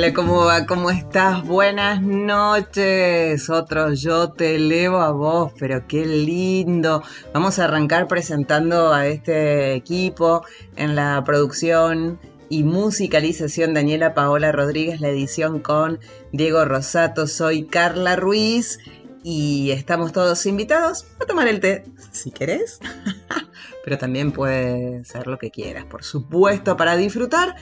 [0.00, 0.64] Hola, ¿cómo va?
[0.64, 1.46] ¿Cómo estás?
[1.46, 3.50] Buenas noches.
[3.50, 7.02] Otro yo te elevo a vos, pero qué lindo.
[7.34, 10.42] Vamos a arrancar presentando a este equipo
[10.76, 12.18] en la producción
[12.48, 16.00] y musicalización Daniela Paola Rodríguez, la edición con
[16.32, 17.26] Diego Rosato.
[17.26, 18.78] Soy Carla Ruiz
[19.22, 22.80] y estamos todos invitados a tomar el té, si querés.
[23.84, 27.54] pero también puede ser lo que quieras, por supuesto, para disfrutar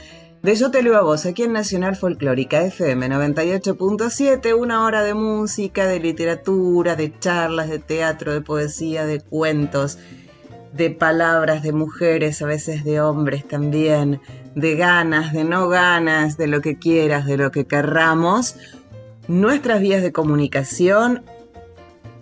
[0.42, 5.14] de Yo te leo a vos, aquí en Nacional Folclórica FM 98.7, una hora de
[5.14, 9.98] música, de literatura, de charlas, de teatro, de poesía, de cuentos,
[10.72, 14.20] de palabras, de mujeres, a veces de hombres también,
[14.54, 18.56] de ganas, de no ganas, de lo que quieras, de lo que querramos.
[19.26, 21.24] Nuestras vías de comunicación,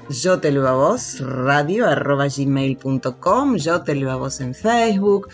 [0.08, 5.28] yo te leo a vos, radio arroba gmail.com, yo te leo a vos en Facebook,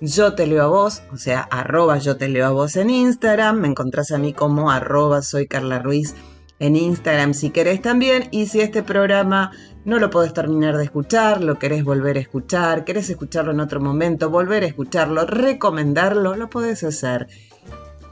[0.00, 3.60] yo te leo a vos, o sea, arroba yo te leo a vos en Instagram.
[3.60, 6.14] Me encontrás a mí como arroba soy Carla Ruiz
[6.58, 8.28] en Instagram si querés también.
[8.30, 9.52] Y si este programa
[9.84, 13.80] no lo podés terminar de escuchar, lo querés volver a escuchar, querés escucharlo en otro
[13.80, 17.28] momento, volver a escucharlo, recomendarlo, lo podés hacer.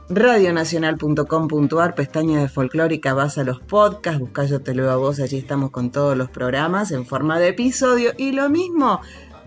[0.07, 5.37] Radionacional.com.ar, pestaña de folclórica, vas a los podcasts, buscás Yo Te Leo a Vos, allí
[5.39, 8.11] estamos con todos los programas en forma de episodio.
[8.15, 9.01] Y lo mismo,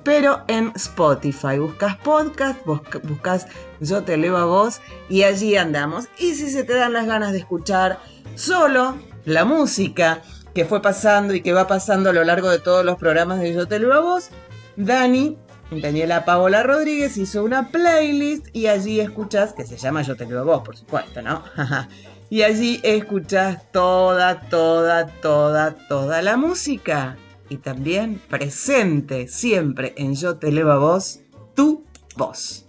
[0.05, 1.59] pero en Spotify.
[1.59, 3.47] Buscas podcast, buscas
[3.81, 6.09] Yo te leo a vos y allí andamos.
[6.19, 7.99] Y si se te dan las ganas de escuchar
[8.35, 10.23] solo la música
[10.55, 13.55] que fue pasando y que va pasando a lo largo de todos los programas de
[13.55, 14.31] Yo te leo a vos,
[14.77, 15.37] Dani,
[15.71, 20.41] Daniela Paola Rodríguez hizo una playlist y allí escuchas, que se llama Yo te leo
[20.41, 21.45] a vos, por supuesto, ¿no?
[22.31, 27.17] y allí escuchas toda, toda, toda, toda la música
[27.49, 31.21] y también presente siempre en Yo te elevo a vos,
[31.55, 31.85] tu
[32.17, 32.69] voz.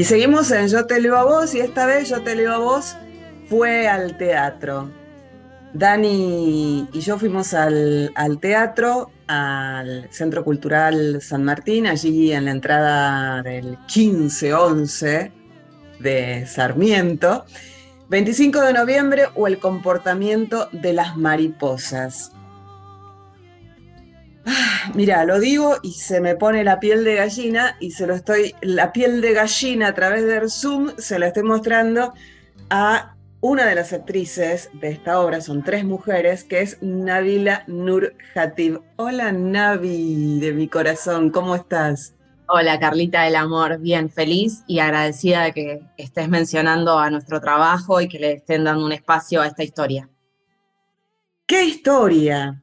[0.00, 2.56] Y seguimos en Yo te leo a vos y esta vez Yo te leo a
[2.56, 2.96] vos
[3.50, 4.90] fue al teatro.
[5.74, 8.10] Dani y yo fuimos al,
[8.40, 15.32] teatro, al Centro Cultural San Martín, allí en la entrada del 15-11
[15.98, 17.44] de Sarmiento.
[18.08, 22.32] 25 de noviembre o el comportamiento de las mariposas.
[24.52, 28.14] Ah, mira, lo digo y se me pone la piel de gallina y se lo
[28.16, 32.12] estoy, la piel de gallina a través del Zoom se la estoy mostrando
[32.68, 38.14] a una de las actrices de esta obra, son tres mujeres, que es Nabila Nur
[38.34, 38.80] Hatib.
[38.96, 42.16] Hola Navi de mi corazón, ¿cómo estás?
[42.48, 48.00] Hola Carlita del Amor, bien feliz y agradecida de que estés mencionando a nuestro trabajo
[48.00, 50.08] y que le estén dando un espacio a esta historia.
[51.46, 52.60] ¿Qué historia?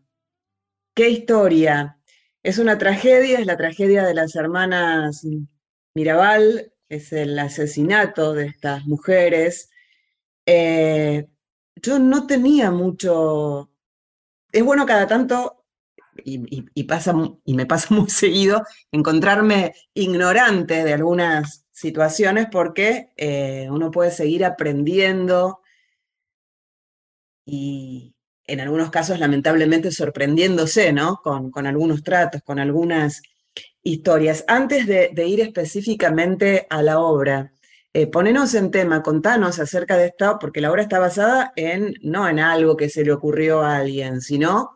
[0.98, 2.00] ¿Qué historia?
[2.42, 5.24] Es una tragedia, es la tragedia de las hermanas
[5.94, 9.70] Mirabal, es el asesinato de estas mujeres.
[10.48, 11.28] Eh,
[11.76, 13.70] yo no tenía mucho...
[14.52, 15.66] Es bueno cada tanto,
[16.24, 17.14] y, pasa,
[17.46, 24.44] y me pasa muy seguido, encontrarme ignorante de algunas situaciones porque eh, uno puede seguir
[24.44, 25.62] aprendiendo
[27.46, 28.17] y
[28.48, 31.18] en algunos casos lamentablemente sorprendiéndose, ¿no?
[31.18, 33.22] Con, algunos tratos, con algunas
[33.84, 34.46] historias.
[34.48, 37.52] Antes de, ir específicamente a la obra,
[37.94, 42.28] eh, ponenos en tema, contanos acerca de esto, porque la obra está basada en, no
[42.28, 44.76] en algo que se le ocurrió a alguien, sino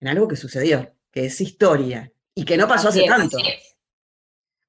[0.00, 3.38] en algo que sucedió, que es historia, y que no pasó hace tanto.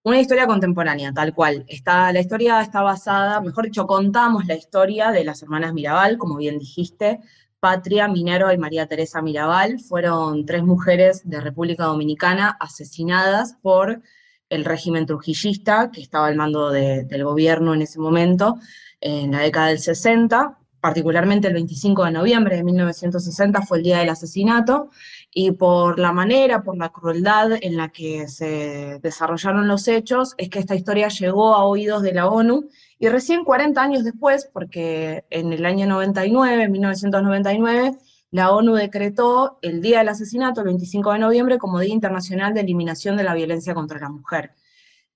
[0.05, 1.63] Una historia contemporánea, tal cual.
[1.67, 6.35] Está, la historia está basada, mejor dicho, contamos la historia de las hermanas Mirabal, como
[6.35, 7.21] bien dijiste.
[7.63, 14.01] Patria, Minero y María Teresa Mirabal fueron tres mujeres de República Dominicana asesinadas por
[14.50, 18.57] el régimen trujillista que estaba al mando del gobierno en ese momento,
[19.00, 24.00] en la década del 60, particularmente el 25 de noviembre de 1960 fue el día
[24.00, 24.89] del asesinato,
[25.33, 30.50] y por la manera, por la crueldad en la que se desarrollaron los hechos, es
[30.50, 32.68] que esta historia llegó a oídos de la ONU
[32.99, 37.97] y recién 40 años después, porque en el año 99, 1999,
[38.31, 42.61] la ONU decretó el día del asesinato, el 25 de noviembre, como Día Internacional de
[42.61, 44.53] Eliminación de la Violencia contra la Mujer.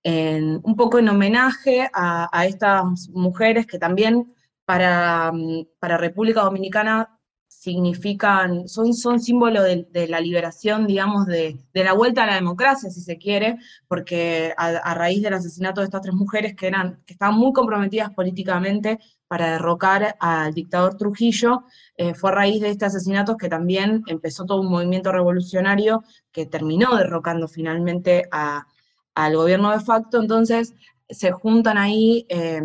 [0.03, 4.33] un poco en homenaje a, a estas mujeres que también
[4.65, 5.31] para,
[5.79, 7.17] para República Dominicana
[7.59, 13.01] significan, son, son símbolo de, la liberación, digamos, de, la vuelta a la democracia, si
[13.01, 13.57] se quiere,
[13.88, 18.12] porque a, raíz del asesinato de estas tres mujeres que, eran, que estaban muy comprometidas
[18.13, 21.63] políticamente para derrocar al dictador Trujillo,
[21.98, 26.45] eh, fue a raíz de este asesinato que también empezó todo un movimiento revolucionario que
[26.45, 30.75] terminó derrocando finalmente al gobierno de facto, entonces
[31.10, 32.62] se juntan ahí eh,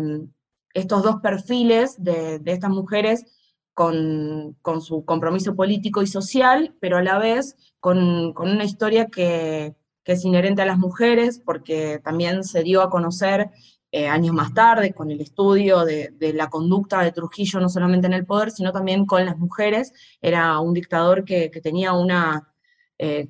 [0.75, 3.25] estos dos perfiles de, de estas mujeres
[3.73, 9.75] con, su compromiso político y social, pero a la vez con, una historia que,
[10.05, 13.49] es inherente a las mujeres, porque también se dio a conocer
[13.89, 18.13] eh, años más tarde con el estudio de, la conducta de Trujillo, no solamente en
[18.13, 19.93] el poder, sino también con las mujeres.
[20.21, 22.53] Era un dictador que, tenía una...
[22.97, 23.29] Eh,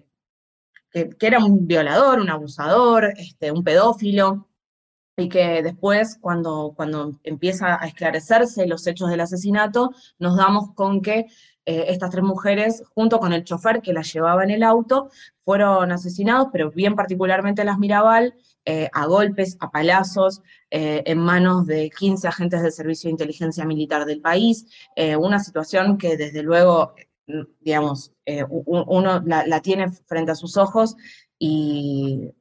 [0.91, 4.47] que, era un violador, un abusador, este, un pedófilo,
[5.17, 11.01] y que después, cuando, cuando empieza a esclarecerse los hechos del asesinato, nos damos con
[11.01, 11.27] que
[11.65, 15.09] eh, estas tres mujeres, junto con el chofer que las llevaba en el auto,
[15.45, 18.33] fueron asesinados, pero bien particularmente las Mirabal,
[18.65, 23.65] eh, a golpes, a palazos, eh, en manos de 15 agentes del Servicio de Inteligencia
[23.65, 24.65] Militar del país,
[25.19, 26.95] una situación que desde luego,
[27.59, 28.13] digamos,
[28.49, 30.95] uno la, la tiene frente a sus ojos
[31.37, 32.31] y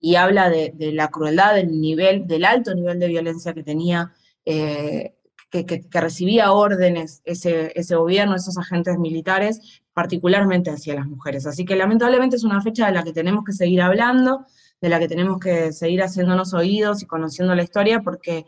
[0.00, 4.12] y habla de, la crueldad, del nivel, del alto nivel de violencia que tenía,
[4.44, 5.14] eh,
[5.50, 11.46] que, recibía órdenes ese, ese gobierno, esos agentes militares, particularmente hacia las mujeres.
[11.46, 14.44] Así que lamentablemente es una fecha de la que tenemos que seguir hablando,
[14.80, 18.44] de la que tenemos que seguir haciéndonos oídos y conociendo la historia, porque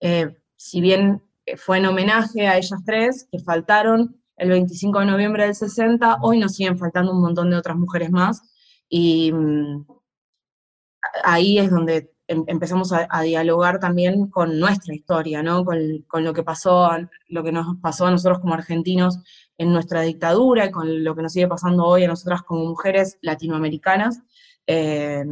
[0.00, 1.22] eh, si bien
[1.56, 6.38] fue en homenaje a ellas tres que faltaron el 25 de noviembre del 60, hoy
[6.38, 8.42] nos siguen faltando un montón de otras mujeres más,
[8.88, 9.84] y, mm,
[11.24, 15.64] ahí es donde em, empezamos a, dialogar también con nuestra historia, ¿no?
[15.64, 16.90] Con, lo que pasó,
[17.28, 19.20] lo que nos pasó a nosotros como argentinos
[19.56, 23.18] en nuestra dictadura y con lo que nos sigue pasando hoy a nosotras como mujeres
[23.22, 24.20] latinoamericanas
[24.66, 25.24] eh,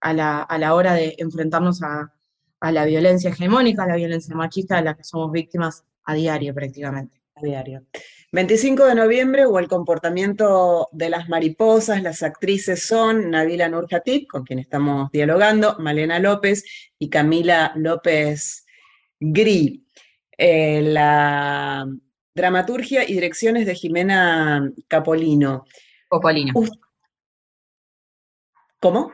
[0.00, 2.12] a, la, hora de enfrentarnos a,
[2.60, 6.54] a la violencia hegemónica, a la violencia machista de la que somos víctimas a diario
[6.54, 7.25] prácticamente.
[7.38, 7.84] A diario.
[8.32, 14.42] 25 de noviembre hubo el comportamiento de las mariposas, las actrices son Nabila Nurjatib, con
[14.44, 16.64] quien estamos dialogando, Malena López
[16.98, 18.64] y Camila López
[19.20, 19.86] Gri.
[20.38, 21.86] Eh, la
[22.34, 25.66] dramaturgia y direcciones de Jimena Capolino.
[26.08, 26.54] Copolino.
[28.80, 29.12] ¿Cómo?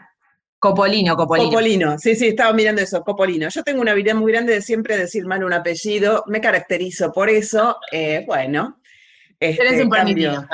[0.63, 1.49] Copolino, Copolino.
[1.49, 3.49] Copolino, sí, sí, estaba mirando eso, Copolino.
[3.49, 7.29] Yo tengo una habilidad muy grande de siempre decir mal un apellido, me caracterizo por
[7.29, 8.81] eso, eh, bueno,
[9.41, 10.47] este, cambio,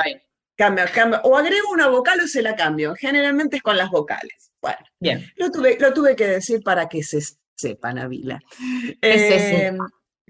[0.57, 2.95] cambio, cambio, o agrego una vocal o se la cambio.
[2.95, 4.51] Generalmente es con las vocales.
[4.59, 5.31] Bueno, bien.
[5.35, 7.19] Lo tuve, lo tuve que decir para que se
[7.55, 8.41] sepa, Navila.
[9.03, 9.77] Eh,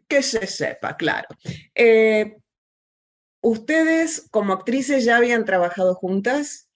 [0.09, 1.29] que se sepa, claro.
[1.73, 2.35] Eh,
[3.41, 6.68] ¿Ustedes como actrices ya habían trabajado juntas?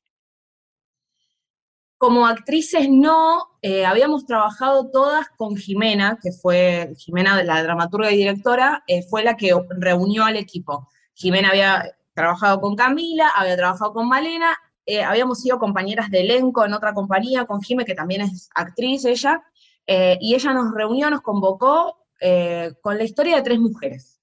[2.04, 8.18] Como actrices no, eh, habíamos trabajado todas con Jimena, que fue Jimena, la dramaturga y
[8.18, 10.90] directora, fue la que reunió al equipo.
[11.14, 16.66] Jimena había trabajado con Camila, había trabajado con Malena, eh, habíamos sido compañeras de elenco
[16.66, 19.42] en otra compañía con Jime, que también es actriz ella,
[19.88, 24.20] eh, y ella nos reunió, nos convocó eh, con la historia de tres mujeres,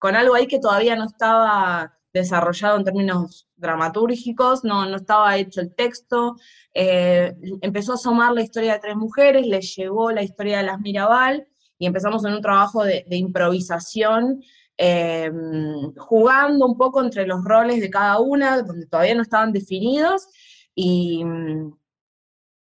[0.00, 5.60] con algo ahí que todavía no estaba desarrollado en términos dramatúrgicos, no, no estaba hecho
[5.60, 6.36] el texto,
[6.72, 11.46] empezó a asomar la historia de tres mujeres, le llegó la historia de las Mirabal,
[11.78, 14.42] y empezamos en un trabajo de, improvisación
[14.76, 20.28] em, jugando un poco entre los roles de cada una, donde todavía no estaban definidos,
[20.74, 21.72] y mm,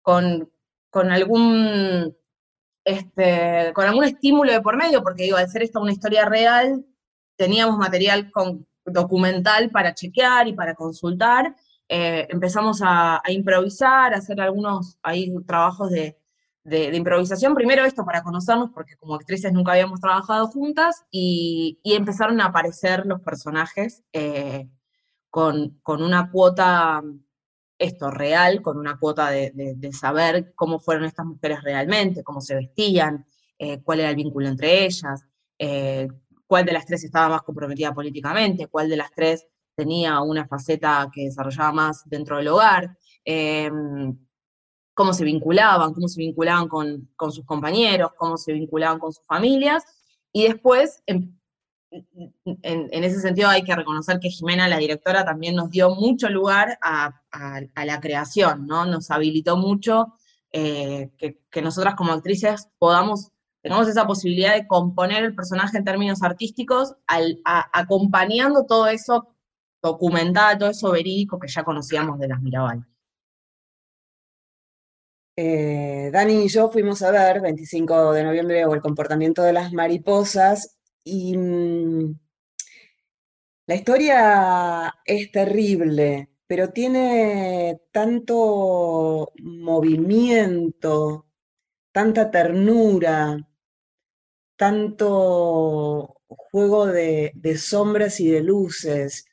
[0.01, 0.51] con,
[0.89, 2.15] con algún
[2.85, 6.85] este, con algún estímulo de por medio, porque digo, al ser esto una historia real,
[7.35, 11.55] teníamos material con, documental para chequear y para consultar.
[11.87, 16.17] Eh, empezamos a, improvisar, a hacer algunos ahí, trabajos de,
[16.93, 17.53] improvisación.
[17.53, 23.05] Primero esto para conocernos, porque como actrices nunca habíamos trabajado juntas, y, empezaron a aparecer
[23.05, 24.67] los personajes eh,
[25.29, 27.03] con, con una cuota
[27.77, 33.25] esto real, con una cuota de, saber cómo fueron estas mujeres realmente, cómo se vestían,
[33.59, 35.25] eh, cuál era el vínculo entre ellas,
[36.47, 41.09] cuál de las tres estaba más comprometida políticamente, cuál de las tres tenía una faceta
[41.13, 44.17] que desarrollaba más dentro del hogar, em,
[44.93, 49.83] cómo se vinculaban, cómo se vinculaban con, sus compañeros, cómo se vinculaban con sus familias,
[50.31, 51.35] y después em,
[52.45, 56.77] en, ese sentido hay que reconocer que Jimena, la directora, también nos dio mucho lugar
[56.81, 57.21] a,
[57.75, 58.85] la creación, ¿no?
[58.85, 60.13] Nos habilitó mucho
[60.51, 63.31] eh, que, nosotras como actrices podamos,
[63.65, 66.93] tengamos esa posibilidad de componer el personaje en términos artísticos,
[67.73, 69.33] acompañando todo eso
[69.81, 72.85] documentado, todo eso verídico que ya conocíamos de las Mirabal.
[75.35, 79.73] Eh, Dani y yo fuimos a ver 25 de noviembre o el comportamiento de las
[79.73, 82.19] mariposas y mm,
[83.65, 91.25] la historia es terrible, pero tiene tanto movimiento,
[91.91, 93.39] tanta ternura,
[94.55, 99.25] tanto juego de, sombras y de luces,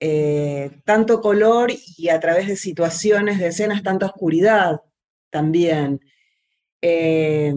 [0.00, 4.80] eh, tanto color y a través de situaciones, de escenas, tanta oscuridad
[5.30, 6.00] también.
[6.82, 7.54] Eh,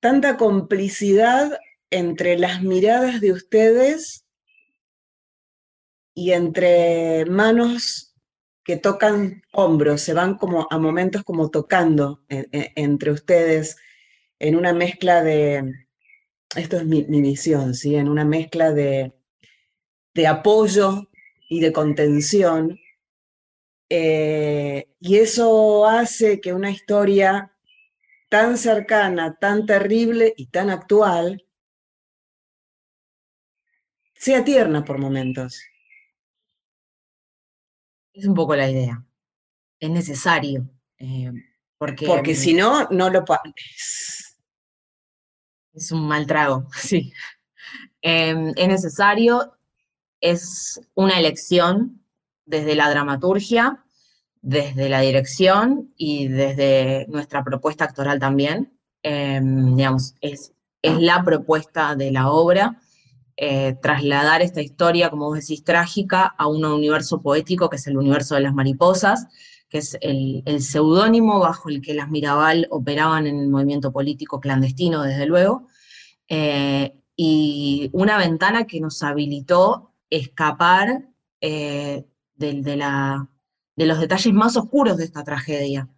[0.00, 1.58] tanta complicidad
[1.90, 4.26] entre las miradas de ustedes
[6.14, 8.14] y entre manos
[8.64, 13.76] que tocan hombros, se van como a momentos como tocando entre ustedes
[14.42, 15.86] en una mezcla de,
[16.56, 17.94] esto es mi, misión, ¿sí?
[17.94, 19.12] en una mezcla de,
[20.28, 21.08] apoyo
[21.48, 22.76] y de contención.
[23.88, 27.54] Eh, y eso hace que una historia
[28.28, 31.46] tan cercana, tan terrible y tan actual
[34.14, 35.62] sea tierna por momentos.
[38.12, 39.04] Es un poco la idea.
[39.78, 40.68] Es necesario.
[40.98, 41.30] Eh,
[41.78, 44.31] porque porque si no, no lo Es
[45.92, 47.12] un mal trago, sí.
[48.00, 49.52] Em, es necesario,
[50.20, 52.02] es una elección
[52.44, 53.84] desde la dramaturgia,
[54.40, 58.76] desde la dirección y desde nuestra propuesta actoral también.
[59.02, 60.52] Em, digamos, es,
[60.82, 62.80] es la propuesta de la obra
[63.36, 67.96] eh, trasladar esta historia, como vos decís, trágica, a un universo poético que es el
[67.96, 69.26] universo de las mariposas,
[69.72, 75.02] que es el, seudónimo bajo el que las Mirabal operaban en el movimiento político clandestino,
[75.02, 75.66] desde luego,
[76.28, 81.08] eh, y una ventana que nos habilitó escapar
[81.40, 83.26] eh, de, la,
[83.74, 85.88] de los detalles más oscuros de esta tragedia.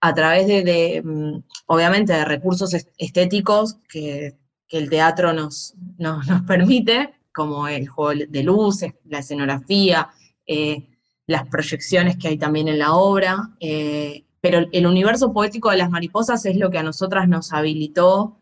[0.00, 4.36] A través de, mm, obviamente, de recursos estéticos que
[4.68, 10.10] que el teatro nos, nos, permite, como el juego de luces, la escenografía,
[10.46, 10.97] eh,
[11.28, 15.90] las proyecciones que hay también en la obra, eh, pero el universo poético de las
[15.90, 18.40] mariposas es lo que a nosotras nos habilitó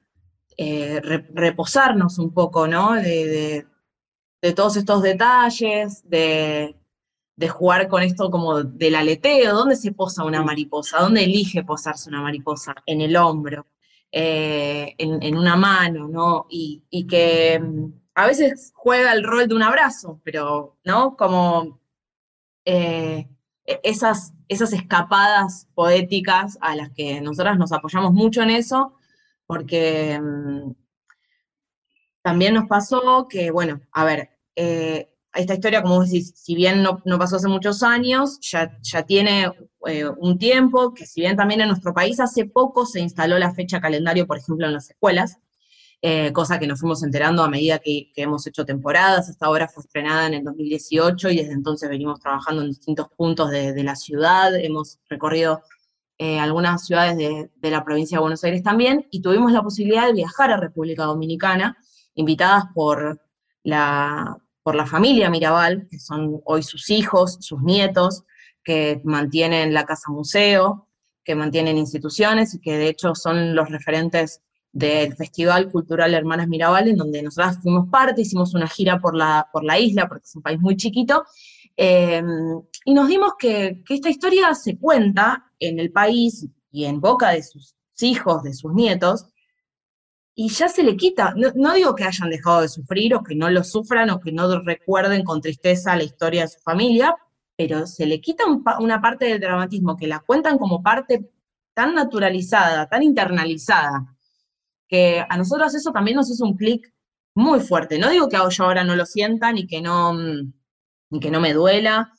[0.56, 1.00] eh,
[1.34, 2.94] reposarnos un poco, ¿no?
[2.94, 3.66] De,
[4.54, 6.76] todos estos detalles, de,
[7.34, 11.00] de, jugar con esto como del aleteo, ¿dónde se posa una mariposa?
[11.00, 12.72] ¿Dónde elige posarse una mariposa?
[12.86, 13.66] En el hombro.
[14.12, 16.46] Eh, en, una mano, ¿no?
[16.48, 21.16] Y, que mm, a veces juega el rol de un abrazo, pero, ¿no?
[21.16, 21.80] Como
[22.66, 23.28] eh,
[23.64, 28.94] esas, esas escapadas poéticas a las que nosotras nos apoyamos mucho en eso,
[29.46, 30.72] porque mm,
[32.22, 36.82] también nos pasó que, bueno, a ver, eh, esta historia, como vos decís, si bien
[36.82, 39.52] no, pasó hace muchos años, ya, ya tiene
[39.86, 43.54] eh, un tiempo, que si bien también en nuestro país hace poco se instaló la
[43.54, 45.38] fecha calendario, por ejemplo, en las escuelas,
[46.02, 49.28] eh, cosa que nos fuimos enterando a medida que, hemos hecho temporadas.
[49.28, 53.50] Esta obra fue estrenada en el 2018 y desde entonces venimos trabajando en distintos puntos
[53.50, 54.54] de, la ciudad.
[54.54, 55.62] Hemos recorrido
[56.18, 60.06] eh, algunas ciudades de, de, la provincia de Buenos Aires también y tuvimos la posibilidad
[60.06, 61.76] de viajar a República Dominicana,
[62.14, 63.20] invitadas por
[63.62, 68.24] la, por la familia Mirabal, que son hoy sus hijos, sus nietos,
[68.64, 70.88] que mantienen la casa museo,
[71.24, 74.42] que mantienen instituciones y que de hecho son los referentes
[74.76, 79.48] del Festival Cultural Hermanas Mirabal, en donde nosotras fuimos parte, hicimos una gira por la,
[79.50, 81.24] por la isla, porque es un país muy chiquito,
[81.76, 87.30] em, y nos dimos que esta historia se cuenta en el país y en boca
[87.30, 89.24] de sus hijos, de sus nietos,
[90.34, 91.34] y ya se le quita.
[91.54, 94.60] No, digo que hayan dejado de sufrir o que no lo sufran o que no
[94.60, 97.16] recuerden con tristeza la historia de su familia,
[97.56, 98.44] pero se le quita
[98.78, 101.30] una parte del dramatismo que la cuentan como parte
[101.72, 104.15] tan naturalizada, tan internalizada,
[104.88, 106.92] que a nosotros eso también nos hizo un clic
[107.34, 107.98] muy fuerte.
[107.98, 111.52] No digo que yo ahora no lo sienta ni que no, ni que no me
[111.52, 112.12] duela,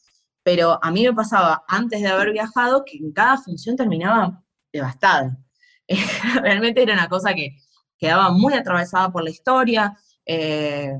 [0.43, 5.37] pero a mí me pasaba antes de haber viajado que en cada función terminaba devastada.
[6.41, 7.57] Realmente era una cosa que
[7.97, 10.93] quedaba muy atravesada por la historia, eh,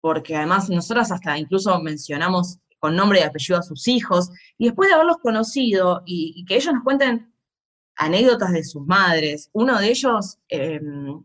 [0.00, 4.88] porque además nosotras hasta incluso mencionamos con nombre y apellido a sus hijos, y después
[4.88, 7.32] de haberlos conocido y, que ellos nos cuenten
[7.98, 11.22] anécdotas de sus madres, uno de ellos, em,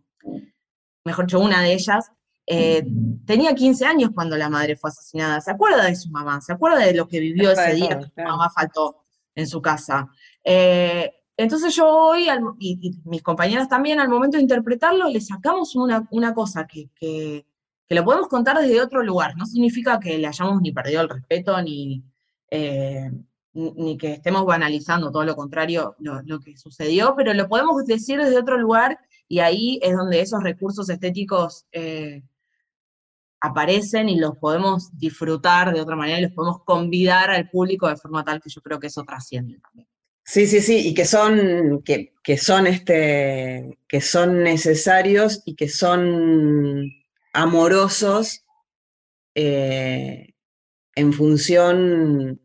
[1.06, 2.12] mejor dicho, una de ellas,
[2.46, 2.84] eh,
[3.26, 6.80] tenía 15 años cuando la madre fue asesinada, se acuerda de su mamá, se acuerda
[6.80, 10.10] de lo que vivió ese día que su mamá faltó en su casa.
[10.44, 12.28] Eh, entonces yo hoy,
[12.60, 17.46] y, mis compañeras también, al momento de interpretarlo, le sacamos una, cosa que, que,
[17.90, 19.36] lo podemos contar desde otro lugar.
[19.38, 22.04] No significa que le hayamos ni perdido el respeto, ni,
[22.50, 23.12] eh,
[23.54, 28.38] ni que estemos banalizando, todo lo contrario, lo, que sucedió, pero lo podemos decir desde
[28.38, 32.24] otro lugar y ahí es donde esos recursos estéticos eh,
[33.42, 37.98] aparecen y los podemos disfrutar de otra manera y los podemos convidar al público de
[37.98, 39.88] forma tal que yo creo que eso trasciende también.
[40.26, 46.90] Sí, sí, sí, y que son, que, son este, que son necesarios y que son
[47.34, 48.46] amorosos
[49.36, 50.34] eh,
[50.96, 52.40] en función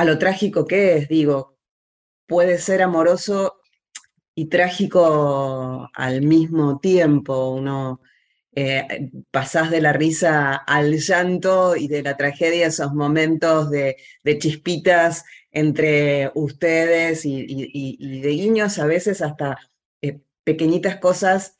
[0.00, 1.58] a lo trágico que es, digo,
[2.26, 3.60] puede ser amoroso
[4.34, 7.50] y trágico al mismo tiempo.
[7.50, 8.00] Uno
[8.52, 14.38] eh, pasás de la risa al llanto y de la tragedia, esos momentos de, de
[14.38, 19.58] chispitas entre ustedes y, de guiños, a veces hasta
[20.00, 21.58] eh, pequeñitas cosas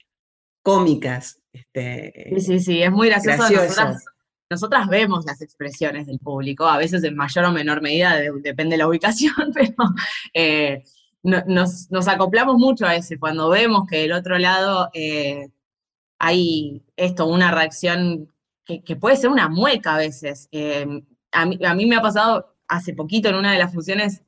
[0.62, 1.42] cómicas.
[1.53, 3.50] Este, sí, sí, sí, es muy gracioso.
[3.50, 4.03] Nosotras,
[4.88, 8.88] vemos las expresiones del público, a veces en mayor o menor medida, depende de la
[8.88, 9.74] ubicación, pero
[10.34, 10.82] eh,
[11.22, 15.50] nos, acoplamos mucho a ese, cuando vemos que del otro lado eh,
[16.18, 18.32] hay esto, una reacción
[18.64, 20.48] que, puede ser una mueca a veces.
[21.32, 24.22] a, mí, a mí me ha pasado hace poquito en una de las funciones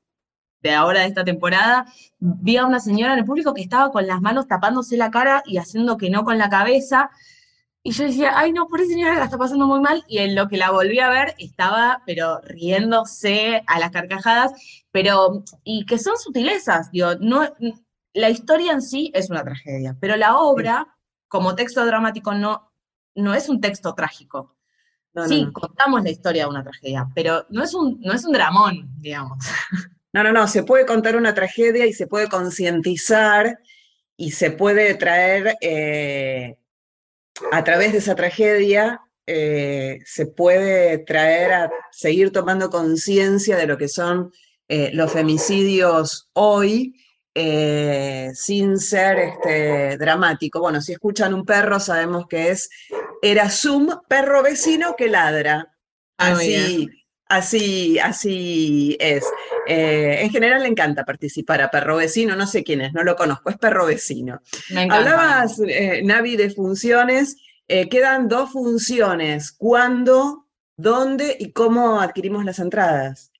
[0.62, 1.86] de ahora de esta temporada,
[2.18, 5.42] vi a una señora en el público que estaba con las manos tapándose la cara
[5.46, 7.10] y haciendo que no con la cabeza.
[7.84, 10.04] Y yo decía, ay no, por esa señora la está pasando muy mal.
[10.06, 14.52] Y en lo que la volví a ver estaba, pero riéndose a las carcajadas,
[14.90, 17.48] pero, y que son sutilezas, digo, no,
[18.12, 20.96] la historia en sí es una tragedia, pero la obra,
[21.28, 22.72] como texto dramático, no,
[23.14, 24.56] no es un texto trágico
[25.26, 28.88] sí, contamos la historia de una tragedia, pero no es un, no es un dramón,
[28.98, 29.38] digamos.
[30.14, 33.58] No, no, no, se puede contar una tragedia y se puede concientizar
[34.16, 36.58] y se puede traer eh,
[37.50, 43.78] a través de esa tragedia, eh, se puede traer a seguir tomando conciencia de lo
[43.78, 44.32] que son
[44.68, 46.94] eh, los femicidios hoy.
[47.34, 50.60] sin ser este, dramático.
[50.60, 52.68] Bueno, si escuchan un perro, sabemos que es
[53.22, 55.72] era Zoom, perro vecino que ladra.
[56.18, 56.90] Así,
[57.32, 59.24] así, así es.
[59.66, 63.16] Eh, en general le encanta participar a perro vecino, no sé quién es, no lo
[63.16, 64.40] conozco, es perro vecino.
[64.90, 67.36] Hablabas, eh, Navi, de funciones.
[67.68, 69.52] Eh, quedan dos funciones.
[69.52, 73.32] ¿Cuándo, dónde y cómo adquirimos las entradas?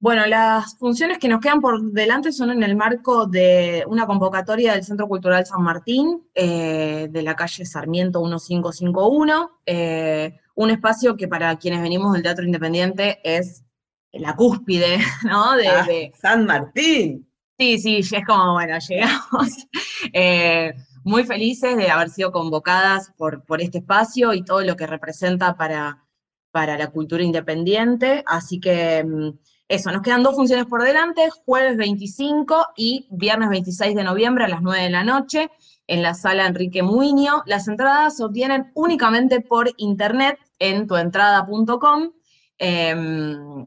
[0.00, 4.74] Bueno, las funciones que nos quedan por delante son en el marco de una convocatoria
[4.74, 11.28] del Centro Cultural San Martín, eh, de la calle Sarmiento 1551, eh, un espacio que
[11.28, 13.64] para quienes venimos del Teatro Independiente es
[14.10, 15.56] la cúspide, ¿no?
[15.56, 15.86] De, ah,
[16.20, 17.30] San Martín.
[17.56, 19.68] Sí, sí, es como, bueno, llegamos.
[20.12, 24.88] Eh, muy felices de haber sido convocadas por, por este espacio y todo lo que
[24.88, 26.04] representa para,
[26.50, 31.76] para la cultura independiente, así que mm, eso, nos quedan dos funciones por delante, jueves
[31.76, 35.50] 25 y viernes 26 de noviembre a las 9 de la noche
[35.86, 37.42] en la sala Enrique Muiño.
[37.46, 42.12] Las entradas se obtienen únicamente por internet en tuentrada.com.
[42.58, 43.66] Em,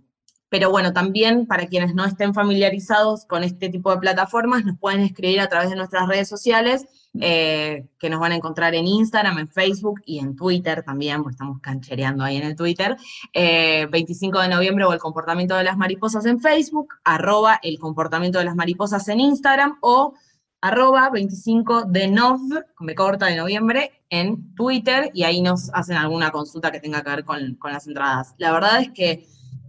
[0.49, 4.99] pero bueno, también para quienes no estén familiarizados con este tipo de plataformas, nos pueden
[4.99, 6.85] escribir a través de nuestras redes sociales
[7.19, 11.35] eh, que nos van a encontrar en Instagram, en Facebook y en Twitter también, porque
[11.35, 12.97] estamos canchereando ahí en el Twitter.
[13.33, 18.39] 25 eh, de noviembre o el comportamiento de las mariposas en Facebook, arroba el comportamiento
[18.39, 20.15] de las mariposas en Instagram o
[20.61, 22.39] arroba 25 de nov,
[22.79, 27.09] me corta de noviembre, en Twitter, y ahí nos hacen alguna consulta que tenga que
[27.09, 28.35] ver con, las entradas.
[28.37, 29.25] La verdad es que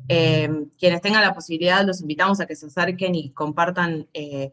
[0.08, 4.52] eh, quienes tengan la posibilidad, los invitamos a que se acerquen y compartan eh,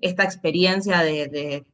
[0.00, 1.66] esta experiencia de,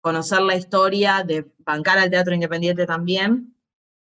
[0.00, 3.54] conocer la historia, de bancar al teatro independiente también,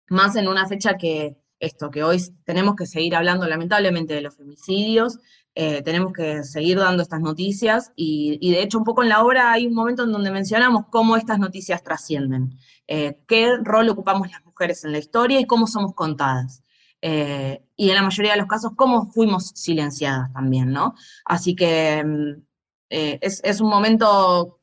[0.08, 4.36] más en una fecha que esto, que hoy tenemos que seguir hablando lamentablemente de los
[4.36, 5.18] femicidios,
[5.58, 9.52] eh, tenemos que seguir dando estas noticias y, de hecho un poco en la obra
[9.52, 14.44] hay un momento en donde mencionamos cómo estas noticias trascienden, eh, qué rol ocupamos las
[14.44, 16.62] mujeres en la historia y cómo somos contadas.
[17.00, 20.94] Eh, y en la mayoría de los casos, cómo fuimos silenciadas también, ¿no?
[21.24, 22.42] Así que mm,
[22.90, 24.60] es, un momento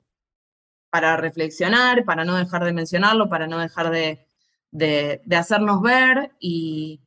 [0.91, 4.27] para reflexionar, para no dejar de mencionarlo, para no dejar de,
[4.71, 7.01] de hacernos ver y,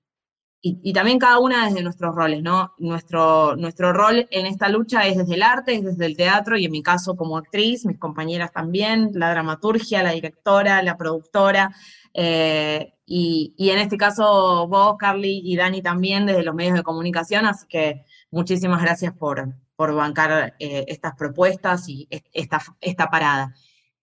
[0.83, 2.75] y, también cada una desde nuestros roles, ¿no?
[2.79, 6.65] Nuestro, nuestro rol en esta lucha es desde el arte, es desde el teatro, y
[6.65, 11.73] en mi caso como actriz, mis compañeras también, la dramaturgia, la directora, la productora,
[12.15, 17.47] eh, y, en este caso vos, Carly y Dani también desde los medios de comunicación,
[17.47, 23.55] así que muchísimas gracias por, por bancar eh, estas propuestas y esta, esta parada.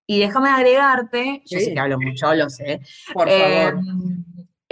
[0.05, 2.81] Y déjame agregarte, yo sé que hablo mucho, lo sé.
[3.13, 3.29] Por favor.
[3.29, 3.71] Eh,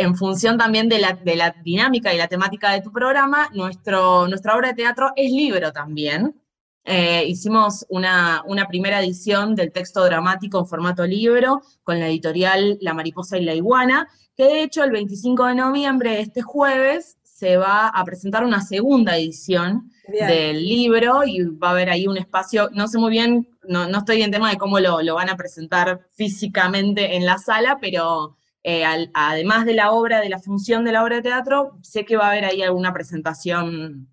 [0.02, 4.28] en función también de la, de la, dinámica y la temática de tu programa, nuestro,
[4.28, 6.36] nuestra obra de teatro es libro también.
[6.84, 12.80] Eh, hicimos una, una, primera edición del texto dramático en formato libro con la editorial
[12.82, 17.58] La Mariposa y la Iguana, que de hecho el 25 de noviembre, este jueves, se
[17.58, 22.70] va a presentar una segunda edición del libro y va a haber ahí un espacio,
[22.74, 25.38] no sé muy bien, no, no estoy en tema de cómo lo, lo van a
[25.38, 30.92] presentar físicamente en la sala, pero eh, además de la obra, de la función de
[30.92, 34.08] la obra de teatro, sé que va a haber ahí alguna presentación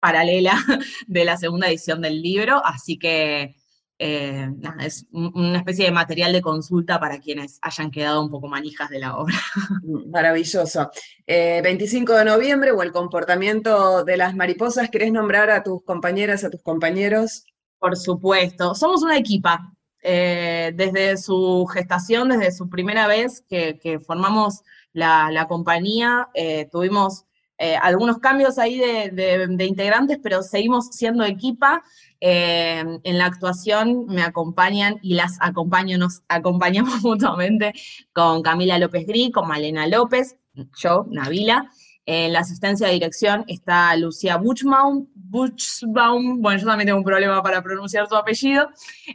[0.00, 0.52] paralela
[1.06, 3.56] de la segunda edición del libro, así que
[3.98, 4.50] eh,
[4.80, 8.98] es una especie de material de consulta para quienes hayan quedado un poco manijas de
[8.98, 9.36] la obra.
[10.08, 10.90] Maravilloso.
[11.26, 16.44] 25 eh, de noviembre, o el comportamiento de las mariposas, ¿querés nombrar a tus compañeras,
[16.44, 17.44] a tus compañeros?
[17.78, 19.73] Por supuesto, somos una equipa,
[20.06, 24.62] eh, desde su gestación, desde su primera vez que, formamos
[24.92, 27.24] la, compañía, eh, tuvimos
[27.56, 31.82] eh, algunos cambios ahí de, integrantes, pero seguimos siendo equipa.
[32.20, 37.72] en la actuación me acompañan y las acompaño, nos acompañamos mutuamente
[38.12, 40.36] con Camila López Gris, con Malena López,
[40.76, 41.70] yo, Navila,
[42.06, 47.42] en la asistencia de dirección está Lucía Buchbaum, Buchbaum, bueno, yo también tengo un problema
[47.42, 48.68] para pronunciar su apellido,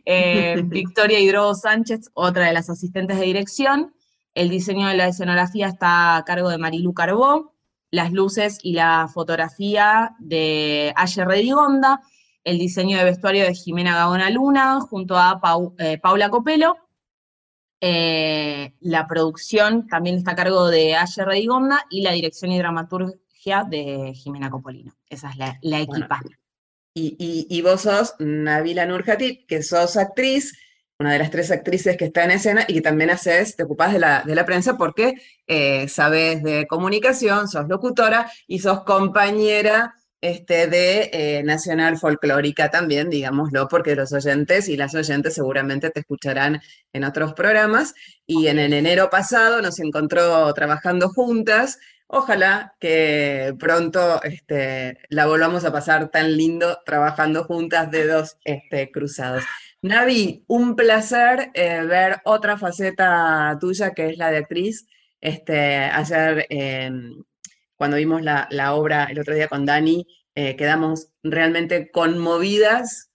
[0.06, 3.94] eh, Victoria Hidrobo Sánchez, otra de las asistentes de dirección,
[4.34, 7.54] el diseño de la escenografía está a cargo de Marilu Carbó,
[7.92, 12.02] las luces y la fotografía de Ayer Redigonda,
[12.44, 15.40] el diseño de vestuario de Jimena Gaona Luna, junto a
[15.78, 16.78] eh, Paula Copelo,
[17.82, 23.64] eh, la producción también está a cargo de Ayer Redigonda y la dirección y dramaturgia
[23.64, 24.94] de Jimena Copolino.
[25.10, 26.22] Esa es la, equipa.
[26.94, 30.54] y, vos sos Navila Nurjati, que sos actriz,
[31.00, 33.94] una de las tres actrices que está en escena y que también haces, te ocupás
[33.94, 35.14] de la, de la prensa porque
[35.48, 43.10] eh, sabes de comunicación, sos locutora y sos compañera este, de eh, Nacional Folclórica también,
[43.10, 46.62] digámoslo, porque los oyentes y las oyentes seguramente te escucharán
[46.94, 47.94] en otros programas.
[48.26, 51.80] Y en el enero pasado nos encontró trabajando juntas.
[52.08, 58.92] Ojalá que pronto este, la volvamos a pasar tan lindo trabajando juntas de dos este,
[58.92, 59.44] cruzados.
[59.82, 64.88] Navi, un placer eh, ver otra faceta tuya que es la de actriz.
[65.22, 67.24] Este, ayer em,
[67.80, 73.10] cuando vimos la, obra el otro día con Dani, eh, quedamos realmente conmovidas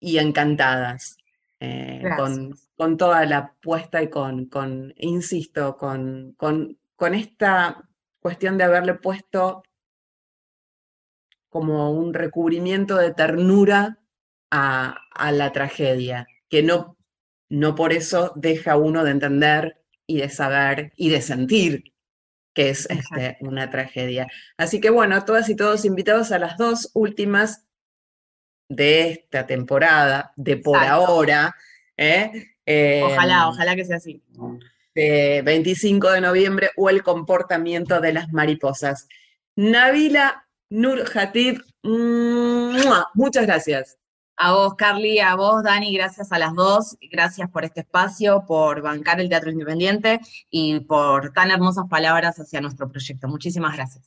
[0.00, 1.18] y encantadas
[1.60, 6.78] eh, con, toda la puesta y con, con insisto, con, con,
[7.12, 7.86] esta
[8.18, 9.62] cuestión de haberle puesto
[11.50, 13.98] como un recubrimiento de ternura
[14.50, 16.96] a, a la tragedia, que no,
[17.50, 21.91] no por eso deja uno de entender y de saber y de sentir
[22.54, 24.26] que es este, una tragedia.
[24.56, 27.66] Así que bueno, todas y todos invitados a las dos últimas
[28.68, 31.54] de esta temporada, de por ahora.
[31.96, 32.52] ¿eh?
[33.04, 34.22] ojalá, em, ojalá que sea así.
[34.94, 39.08] De 25 de noviembre o el comportamiento de las mariposas.
[39.56, 41.04] Nabila Nur
[43.14, 43.98] muchas gracias.
[44.44, 46.96] A vos, Carly, a vos, Dani, gracias a las dos.
[47.12, 50.18] Gracias por este espacio, por bancar el Teatro Independiente
[50.50, 53.28] y por tan hermosas palabras hacia nuestro proyecto.
[53.28, 54.04] Muchísimas gracias.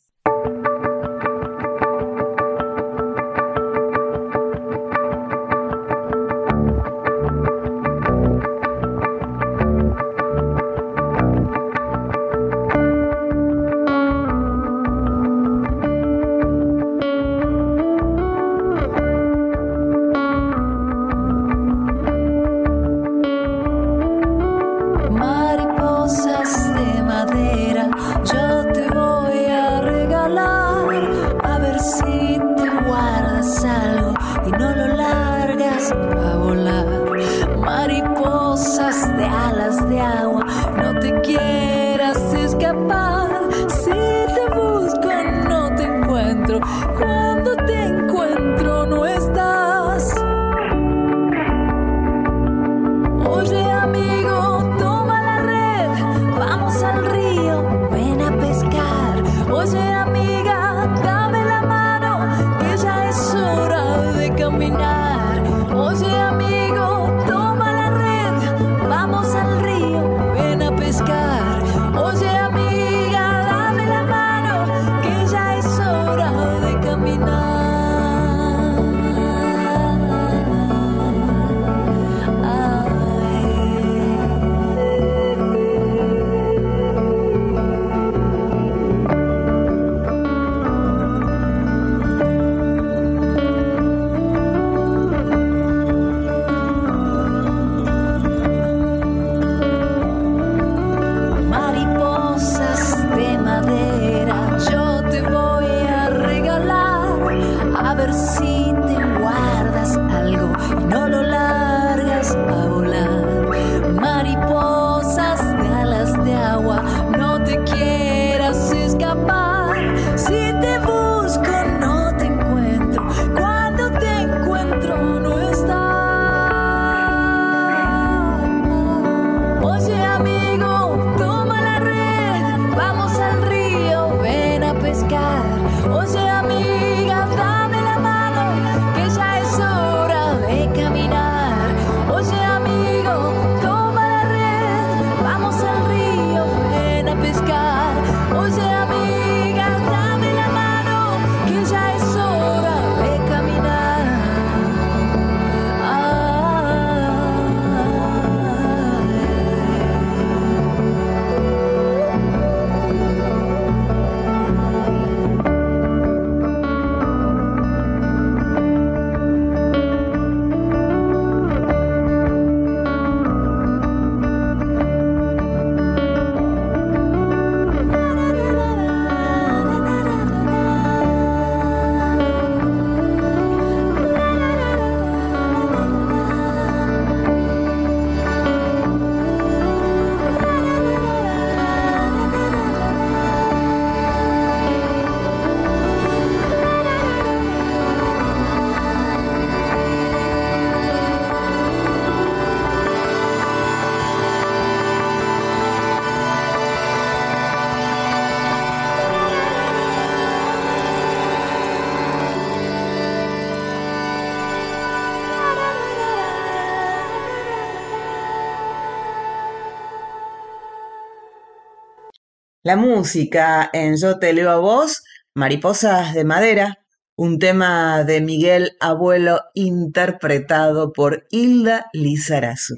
[222.65, 225.03] La música en Yo te leo a vos,
[225.35, 226.79] Mariposas de Madera,
[227.15, 232.73] un tema de Miguel Abuelo interpretado por Hilda Lizarazu.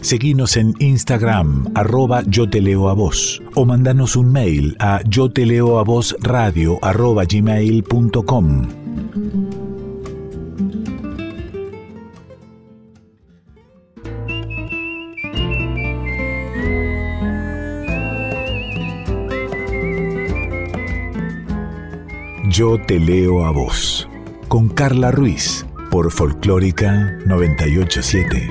[0.00, 5.30] Seguinos en Instagram, arroba yo te leo a vos, o mandanos un mail a yo
[5.30, 5.84] te leo a
[6.22, 8.68] radio arroba gmail.com.
[22.56, 24.08] Yo te leo a vos,
[24.46, 28.48] con Carla Ruiz, por Folclórica 987.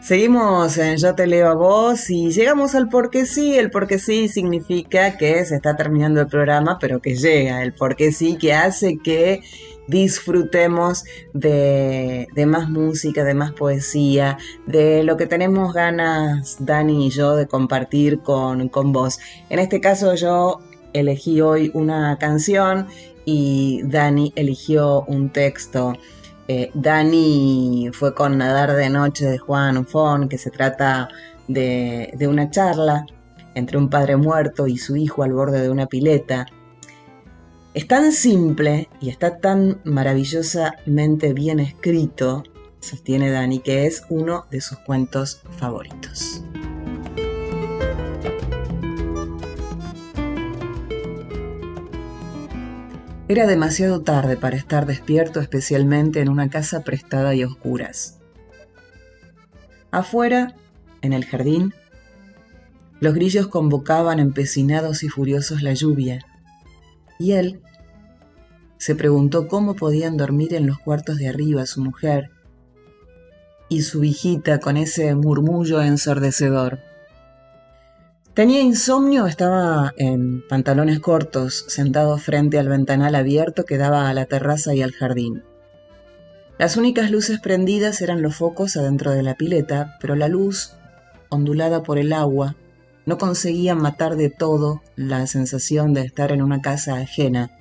[0.00, 3.56] Seguimos en Yo te leo a vos y llegamos al porque sí.
[3.56, 7.62] El porque sí significa que se está terminando el programa, pero que llega.
[7.62, 9.40] El porque sí que hace que
[9.86, 17.10] disfrutemos de, de, más música, de más poesía, de lo que tenemos ganas, Dani y
[17.10, 19.18] yo, de compartir con, con vos.
[19.50, 20.60] En este caso yo
[20.92, 22.86] elegí hoy una canción
[23.24, 25.94] y Dani eligió un texto.
[26.48, 31.08] Eh, Dani fue con Nadar de Noche de Juan Fon, que se trata
[31.48, 33.04] de, de una charla
[33.54, 36.46] entre un padre muerto y su hijo al borde de una pileta.
[37.76, 42.42] Es tan simple y está tan maravillosamente bien escrito,
[42.80, 46.42] sostiene Dani, que es uno de sus cuentos favoritos.
[53.28, 58.20] Era demasiado tarde para estar despierto, especialmente en una casa prestada y oscuras.
[59.90, 60.56] Afuera,
[61.02, 61.74] en el jardín,
[63.00, 66.24] Los grillos convocaban empecinados y furiosos la lluvia,
[67.18, 67.60] y él
[68.78, 72.30] se preguntó cómo podían dormir en los cuartos de arriba su mujer
[73.68, 76.78] y su hijita con ese murmullo ensordecedor.
[78.34, 84.26] Tenía insomnio, estaba en pantalones cortos, sentado frente al ventanal abierto que daba a la
[84.26, 85.42] terraza y al jardín.
[86.58, 90.74] Las únicas luces prendidas eran los focos adentro de la pileta, pero la luz,
[91.30, 92.56] ondulada por el agua,
[93.06, 97.55] no conseguía matar de todo la sensación de estar en una casa ajena,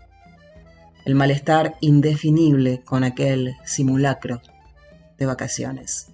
[1.06, 4.42] el malestar indefinible con aquel simulacro
[5.18, 6.08] de vacaciones.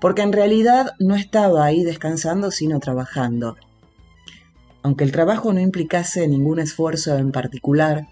[0.00, 3.56] Porque en realidad no estaba ahí descansando, sino trabajando.
[4.82, 8.08] Aunque el trabajo no implicase ningún esfuerzo en particular,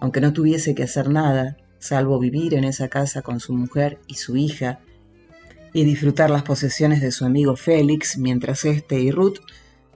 [0.00, 4.14] aunque no tuviese que hacer nada, salvo vivir en esa casa con su mujer y
[4.14, 4.80] su hija,
[5.72, 9.38] y disfrutar las posesiones de su amigo Félix, mientras éste y Ruth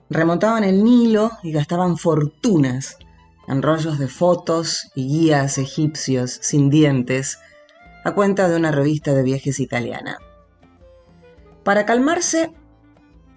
[0.09, 2.97] remontaban el Nilo y gastaban fortunas
[3.47, 7.39] en rollos de fotos y guías egipcios sin dientes
[8.03, 10.17] a cuenta de una revista de viajes italiana.
[11.63, 12.51] Para calmarse,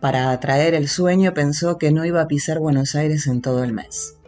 [0.01, 3.73] para atraer el sueño, pensó que no iba a pisar Buenos Aires en todo el
[3.73, 4.19] mes.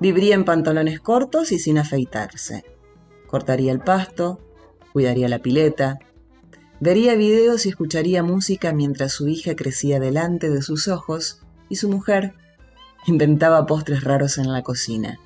[0.00, 2.64] Viviría en pantalones cortos y sin afeitarse.
[3.26, 4.40] Cortaría el pasto,
[4.92, 5.98] cuidaría la pileta,
[6.80, 11.88] vería videos y escucharía música mientras su hija crecía delante de sus ojos y su
[11.88, 12.34] mujer
[13.06, 15.18] inventaba postres raros en la cocina.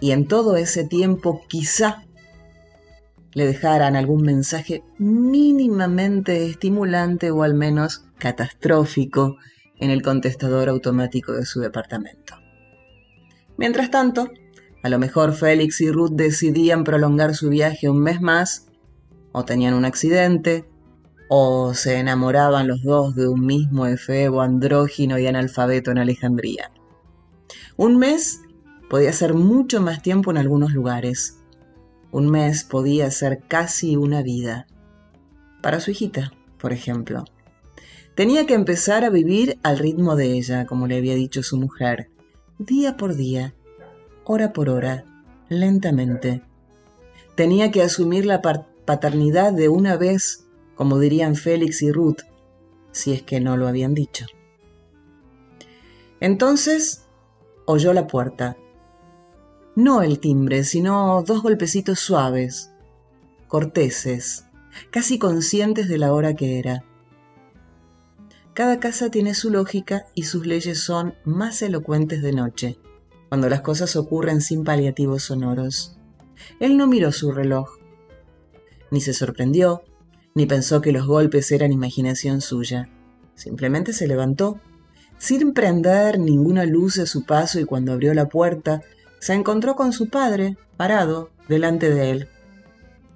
[0.00, 2.04] Y en todo ese tiempo quizá
[3.32, 9.36] le dejaran algún mensaje mínimamente estimulante o al menos catastrófico
[9.78, 12.34] en el contestador automático de su departamento.
[13.58, 14.30] Mientras tanto,
[14.82, 18.68] a lo mejor Félix y Ruth decidían prolongar su viaje un mes más,
[19.32, 20.64] o tenían un accidente,
[21.28, 26.70] o se enamoraban los dos de un mismo efebo andrógino y analfabeto en Alejandría.
[27.76, 28.40] Un mes
[28.88, 31.38] podía ser mucho más tiempo en algunos lugares,
[32.12, 34.66] un mes podía ser casi una vida.
[35.60, 37.24] Para su hijita, por ejemplo.
[38.14, 42.08] Tenía que empezar a vivir al ritmo de ella, como le había dicho su mujer,
[42.58, 43.54] día por día,
[44.24, 45.04] hora por hora,
[45.48, 46.42] lentamente.
[47.34, 52.22] Tenía que asumir la paternidad de una vez, como dirían Félix y Ruth,
[52.92, 54.24] si es que no lo habían dicho.
[56.20, 57.05] Entonces
[57.66, 58.56] oyó la puerta
[59.76, 62.72] no el timbre, sino dos golpecitos suaves,
[63.46, 64.46] corteses,
[64.90, 66.82] casi conscientes de la hora que era.
[68.54, 72.78] Cada casa tiene su lógica y sus leyes son más elocuentes de noche,
[73.28, 75.98] cuando las cosas ocurren sin paliativos sonoros.
[76.58, 77.68] Él no miró su reloj,
[78.90, 79.82] ni se sorprendió,
[80.34, 82.88] ni pensó que los golpes eran imaginación suya.
[83.34, 84.58] Simplemente se levantó,
[85.18, 88.82] sin prender ninguna luz a su paso y cuando abrió la puerta,
[89.18, 92.28] se encontró con su padre parado delante de él.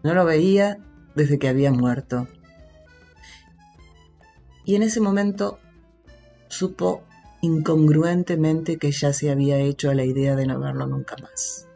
[0.03, 0.79] No lo veía
[1.15, 2.27] desde que había muerto.
[4.65, 5.59] Y en ese momento
[6.49, 7.03] supo
[7.43, 11.67] incongruentemente que ya se había hecho a la idea de no verlo nunca más.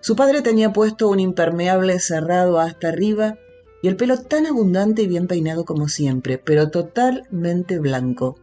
[0.00, 3.38] Su padre tenía puesto un impermeable cerrado hasta arriba
[3.86, 8.36] y el pelo tan abundante y bien peinado como siempre, pero totalmente blanco.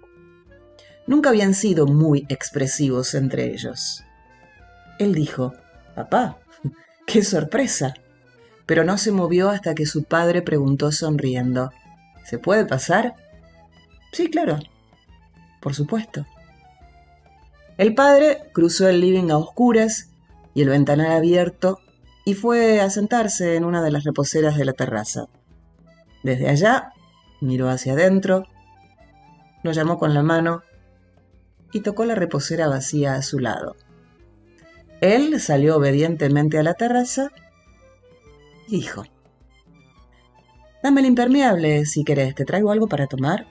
[1.06, 4.06] Nunca habían sido muy expresivos entre ellos.
[5.00, 5.52] Él dijo,
[5.96, 6.38] Papá,
[7.06, 7.94] qué sorpresa.
[8.66, 11.72] Pero no se movió hasta que su padre preguntó sonriendo,
[12.24, 13.16] ¿Se puede pasar?
[14.14, 14.60] Sí, claro.
[15.60, 16.26] Por supuesto.
[17.78, 20.08] El padre cruzó el living a oscuras
[20.54, 21.82] y el ventanal abierto
[22.26, 25.26] y fue a sentarse en una de las reposeras de la terraza.
[26.24, 26.94] Desde allá
[27.42, 28.46] miró hacia adentro,
[29.64, 30.64] lo llamó con la mano
[31.72, 33.76] y tocó la reposera vacía a su lado.
[35.02, 37.30] Él salió obedientemente a la terraza
[38.68, 39.04] y dijo,
[40.82, 43.48] Dame el impermeable si querés, ¿te traigo algo para tomar?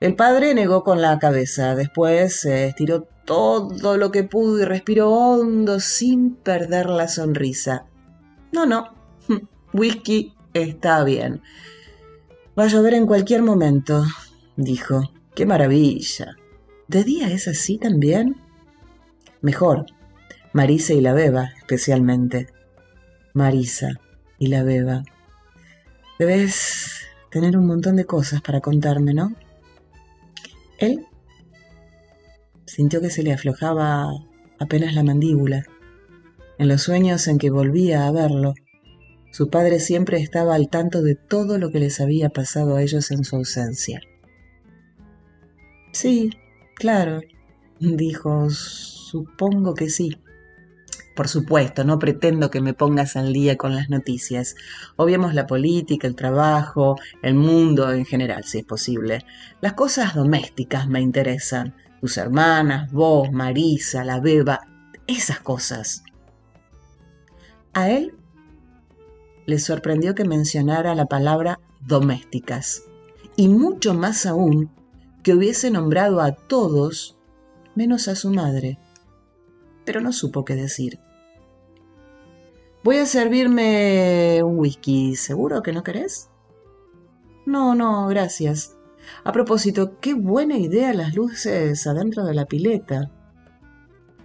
[0.00, 5.10] El padre negó con la cabeza, después se estiró todo lo que pudo y respiró
[5.10, 7.86] hondo sin perder la sonrisa.
[8.52, 8.94] No, no,
[9.72, 11.40] whisky está bien.
[12.58, 14.04] Va a llover en cualquier momento,
[14.56, 15.10] dijo.
[15.34, 16.36] ¡Qué maravilla!
[16.86, 18.36] ¿De día es así también?
[19.40, 19.86] Mejor,
[20.52, 22.46] Marisa y la beba, especialmente.
[23.32, 23.88] Marisa
[24.38, 25.02] y la beba.
[26.20, 29.34] Debes tener un montón de cosas para contarme, ¿no?
[32.66, 34.08] Sintió que se le aflojaba
[34.58, 35.64] apenas la mandíbula.
[36.58, 38.54] En los sueños en que volvía a verlo,
[39.32, 43.10] su padre siempre estaba al tanto de todo lo que les había pasado a ellos
[43.10, 44.00] en su ausencia.
[45.92, 46.30] Sí,
[46.76, 47.20] claro,
[47.80, 50.16] dijo, supongo que sí.
[51.14, 54.56] Por supuesto, no pretendo que me pongas al día con las noticias.
[54.96, 59.24] Obviemos la política, el trabajo, el mundo en general, si es posible.
[59.60, 61.74] Las cosas domésticas me interesan.
[62.00, 64.66] Tus hermanas, vos, Marisa, la beba,
[65.06, 66.02] esas cosas.
[67.74, 68.14] A él
[69.46, 72.82] le sorprendió que mencionara la palabra domésticas,
[73.36, 74.70] y mucho más aún
[75.22, 77.16] que hubiese nombrado a todos
[77.74, 78.78] menos a su madre,
[79.84, 80.98] pero no supo qué decir.
[82.82, 86.28] Voy a servirme un whisky, ¿seguro que no querés?
[87.46, 88.76] No, no, gracias.
[89.24, 93.10] A propósito, qué buena idea las luces adentro de la pileta.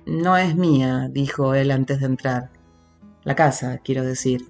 [0.06, 2.50] No es mía, dijo él antes de entrar.
[3.24, 4.42] La casa, quiero decir.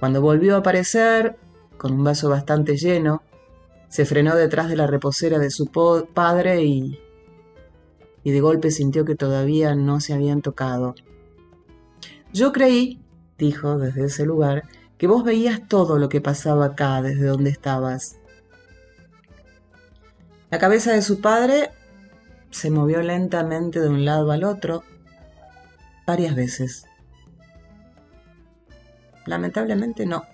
[0.00, 1.36] Cuando volvió a aparecer,
[1.76, 3.22] con un vaso bastante lleno,
[3.88, 5.66] se frenó detrás de la reposera de su
[6.14, 6.98] padre y,
[8.24, 10.94] y de golpe sintió que todavía no se habían tocado.
[12.32, 13.00] Yo creí,
[13.38, 14.64] dijo desde ese lugar,
[14.96, 18.18] que vos veías todo lo que pasaba acá desde donde estabas.
[20.50, 21.70] La cabeza de su padre
[22.50, 24.84] se movió lentamente de un lado al otro
[26.06, 26.86] varias veces.
[29.26, 30.24] Lamentablemente no.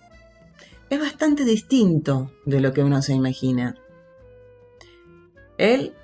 [0.91, 3.77] Es bastante distinto de lo que uno se imagina.
[5.59, 5.95] Él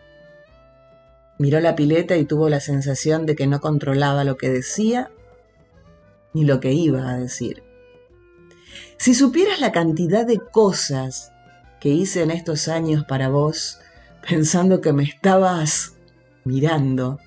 [1.45, 5.11] miró la pileta y tuvo la sensación de que no controlaba lo que decía
[6.33, 7.63] ni lo que iba a decir.
[8.97, 11.33] Si supieras la cantidad de cosas
[11.83, 13.79] que hice en estos años para vos,
[14.27, 15.97] pensando que me estabas
[16.45, 17.19] mirando,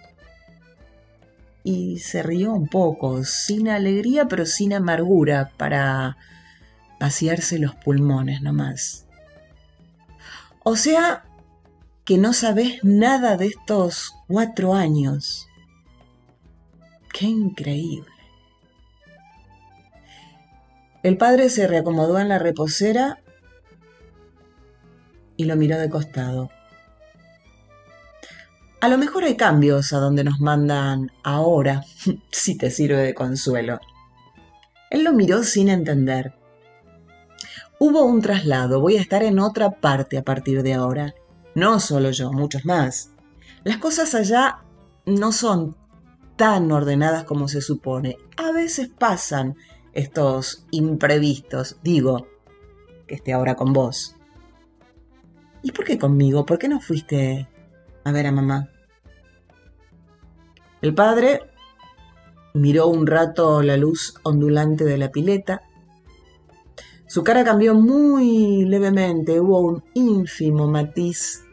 [1.63, 6.17] y se rió un poco, sin alegría pero sin amargura, para
[6.99, 9.05] vaciarse los pulmones nomás.
[10.63, 11.26] O sea,
[12.07, 15.49] que no sabes nada de estos cuatro años.
[17.11, 18.09] ¡Qué increíble!
[21.03, 23.19] El padre se reacomodó en la reposera
[25.35, 26.49] y lo miró de costado.
[28.79, 31.83] A lo mejor hay cambios a donde nos mandan ahora,
[32.31, 33.81] si te sirve de consuelo.
[34.91, 36.33] Él lo miró sin entender.
[37.79, 41.13] Hubo un traslado, voy a estar en otra parte a partir de ahora.
[41.57, 43.09] No solo yo, muchos más.
[43.63, 44.59] Las cosas allá
[45.07, 45.75] no son
[46.35, 48.15] tan ordenadas como se supone.
[48.37, 49.55] A veces pasan
[49.91, 51.79] estos imprevistos.
[51.81, 52.27] Digo,
[53.07, 54.15] que esté ahora con vos.
[55.63, 56.45] ¿Y por qué conmigo?
[56.45, 57.49] ¿Por qué no fuiste
[58.03, 58.69] a ver a mamá.
[60.83, 61.41] El padre
[62.53, 65.63] miró un rato la luz ondulante de la pileta.
[67.07, 71.46] Su cara cambió muy levemente, hubo un ínfimo matiz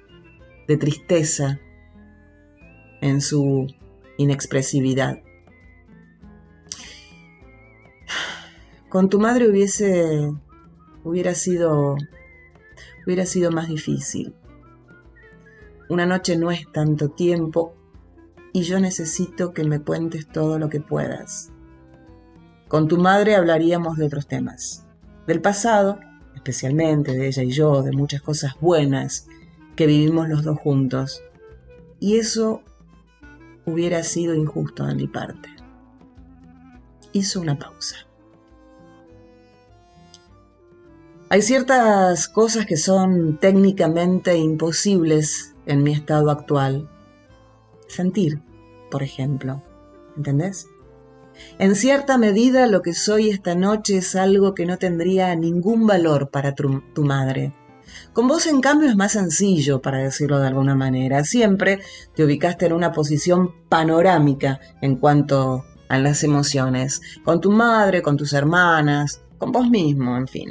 [0.67, 1.61] de tristeza
[3.01, 3.67] en su
[4.17, 5.19] inexpresividad.
[8.89, 10.33] Con tu madre hubiese
[11.03, 11.97] hubiera sido
[13.05, 14.35] hubiera sido más difícil.
[15.89, 17.75] Una noche no es tanto tiempo
[18.53, 21.51] y yo necesito que me cuentes todo lo que puedas.
[22.69, 24.87] Con tu madre hablaríamos de otros temas,
[25.27, 26.01] del pasado,
[26.35, 29.29] especialmente de ella y yo, de muchas cosas buenas
[29.77, 31.23] que vivimos los dos juntos.
[32.01, 32.63] Y eso
[33.67, 35.49] hubiera sido injusto de mi parte.
[37.13, 37.97] Hizo una pausa.
[41.31, 46.89] Hay ciertas cosas que son técnicamente imposibles en mi estado actual.
[47.89, 48.41] Sentir,
[48.91, 49.63] por ejemplo.
[50.17, 50.69] ¿Entendés?
[51.59, 56.31] En cierta medida lo que soy esta noche es algo que no tendría ningún valor
[56.31, 57.53] para tu, tu, madre.
[58.13, 61.25] Con vos, en cambio, es más sencillo, para decirlo de alguna manera.
[61.25, 61.81] Siempre
[62.15, 67.01] te ubicaste en una posición panorámica en cuanto a las emociones.
[67.25, 70.51] Con tu madre, con tus hermanas, con vos mismo, en fin.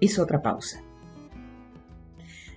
[0.00, 0.82] Hizo otra pausa.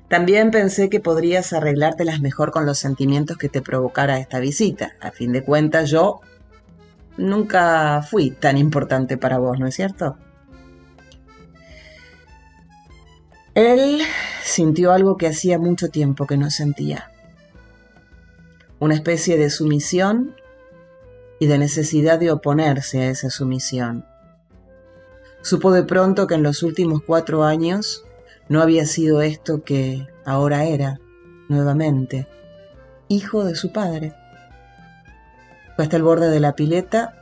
[0.08, 4.94] También pensé que podrías arreglártelas mejor con los sentimientos que te provocara esta visita.
[5.02, 6.22] A fin de cuentas, yo
[7.18, 10.18] nunca fui tan importante para vos, ¿no es cierto?
[13.58, 14.04] Él
[14.44, 17.12] sintió algo que hacía mucho tiempo que no sentía.
[18.78, 20.36] Una especie de sumisión
[21.40, 24.06] y de necesidad de oponerse a esa sumisión.
[25.42, 28.06] Supo de pronto que en los últimos cuatro años
[28.48, 31.00] no había sido esto que ahora era,
[31.50, 32.28] nuevamente,
[33.08, 34.14] hijo de su padre.
[35.76, 37.16] Fue hasta el borde de la pileta,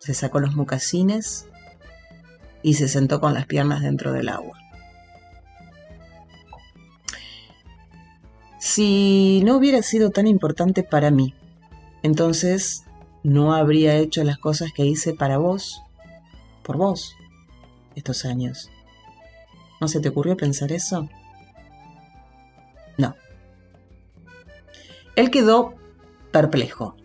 [0.00, 1.46] se sacó los mocasines
[2.60, 4.65] y se sentó con las piernas dentro del agua.
[8.66, 11.34] Si no hubiera sido tan importante para mí,
[12.02, 12.82] entonces
[13.22, 15.84] no habría hecho las cosas que hice para vos,
[16.64, 17.14] por vos,
[17.94, 18.68] estos años.
[19.80, 21.08] ¿No se te ocurrió pensar eso?
[22.98, 23.14] No.
[25.14, 25.74] Él quedó
[26.32, 26.96] perplejo.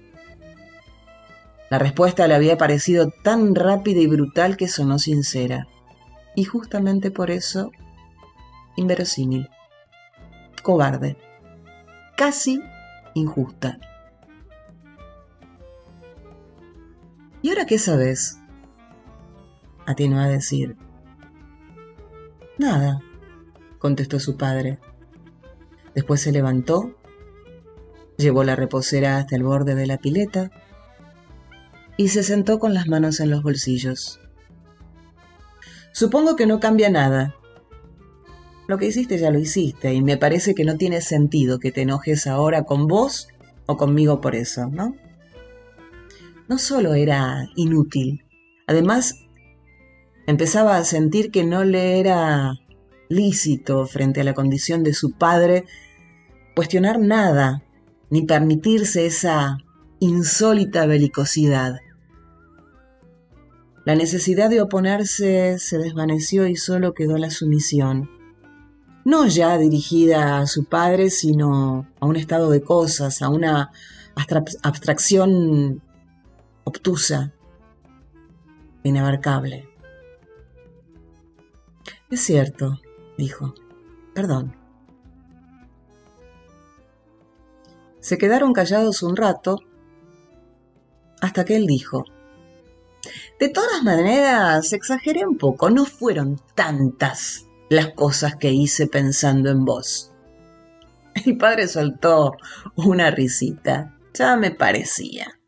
[1.70, 5.68] La respuesta le había parecido tan rápida y brutal que sonó sincera.
[6.36, 7.72] Y justamente por eso,
[8.78, 9.48] inverosímil,
[10.64, 11.18] cobarde,
[12.22, 12.62] casi
[13.16, 13.80] injusta.
[17.42, 18.38] ¿Y ahora qué sabes?
[19.88, 20.78] Atinó a decir.
[22.60, 23.02] Nada,
[23.80, 24.78] contestó su padre.
[25.96, 26.96] Después se levantó,
[28.20, 30.52] llevó la reposera hasta el borde de la pileta
[31.98, 34.22] y se sentó con las manos en los bolsillos.
[35.92, 37.34] Supongo que no cambia nada.
[38.72, 41.82] Lo que hiciste ya lo hiciste y me parece que no tiene sentido que te
[41.82, 43.28] enojes ahora con vos
[43.66, 44.96] o conmigo por eso, ¿no?
[46.48, 48.24] No solo era inútil,
[48.68, 49.26] además
[50.26, 52.54] empezaba a sentir que no le era
[53.10, 55.66] lícito frente a la condición de su padre
[56.56, 57.66] cuestionar nada,
[58.10, 59.58] ni permitirse esa
[60.00, 61.76] insólita belicosidad.
[63.84, 68.10] La necesidad de oponerse se desvaneció y solo quedó la sumisión,
[69.06, 73.72] no ya dirigida a su padre, sino a un estado de cosas, a una
[74.64, 75.82] abstracción
[76.64, 77.34] obtusa,
[78.84, 79.68] inabarcable.
[82.10, 82.80] Es cierto,
[83.18, 83.54] dijo.
[84.14, 84.56] Perdón.
[88.00, 89.60] Se quedaron callados un rato
[91.22, 92.04] hasta que él dijo,
[93.40, 99.64] de todas maneras, exageré un poco, no fueron tantas las cosas que hice pensando en
[99.64, 100.12] vos.
[101.26, 102.36] El padre soltó
[102.76, 105.40] una risita, ya me parecía.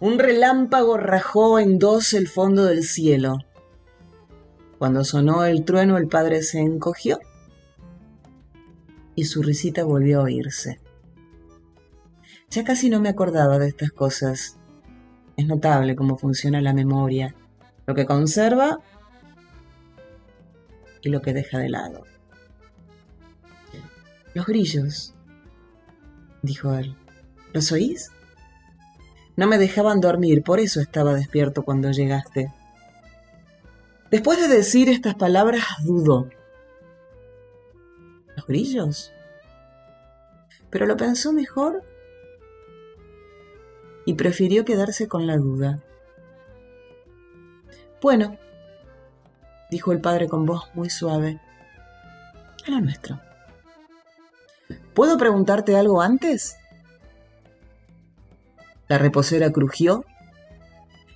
[0.00, 3.36] Un relámpago rajó en dos el fondo del cielo.
[4.78, 7.20] Cuando sonó el trueno el padre se encogió
[9.14, 10.80] y su risita volvió a oírse.
[12.48, 14.56] Ya casi no me acordaba de estas cosas.
[15.36, 17.34] Es notable cómo funciona la memoria,
[17.86, 18.78] lo que conserva
[21.08, 22.04] lo que deja de lado.
[24.34, 25.14] Los grillos,
[26.42, 26.96] dijo él.
[27.52, 28.10] ¿Los oís?
[29.36, 32.52] No me dejaban dormir, por eso estaba despierto cuando llegaste.
[34.10, 36.28] Después de decir estas palabras, dudó.
[38.36, 39.12] ¿Los grillos?
[40.70, 41.82] Pero lo pensó mejor
[44.04, 45.82] y prefirió quedarse con la duda.
[48.00, 48.38] Bueno,
[49.70, 51.40] dijo el padre con voz muy suave,
[52.66, 53.20] a nuestro.
[54.94, 56.56] ¿Puedo preguntarte algo antes?
[58.88, 60.04] La reposera crujió.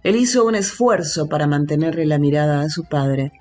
[0.02, 3.32] Él hizo un esfuerzo para mantenerle la mirada a su padre.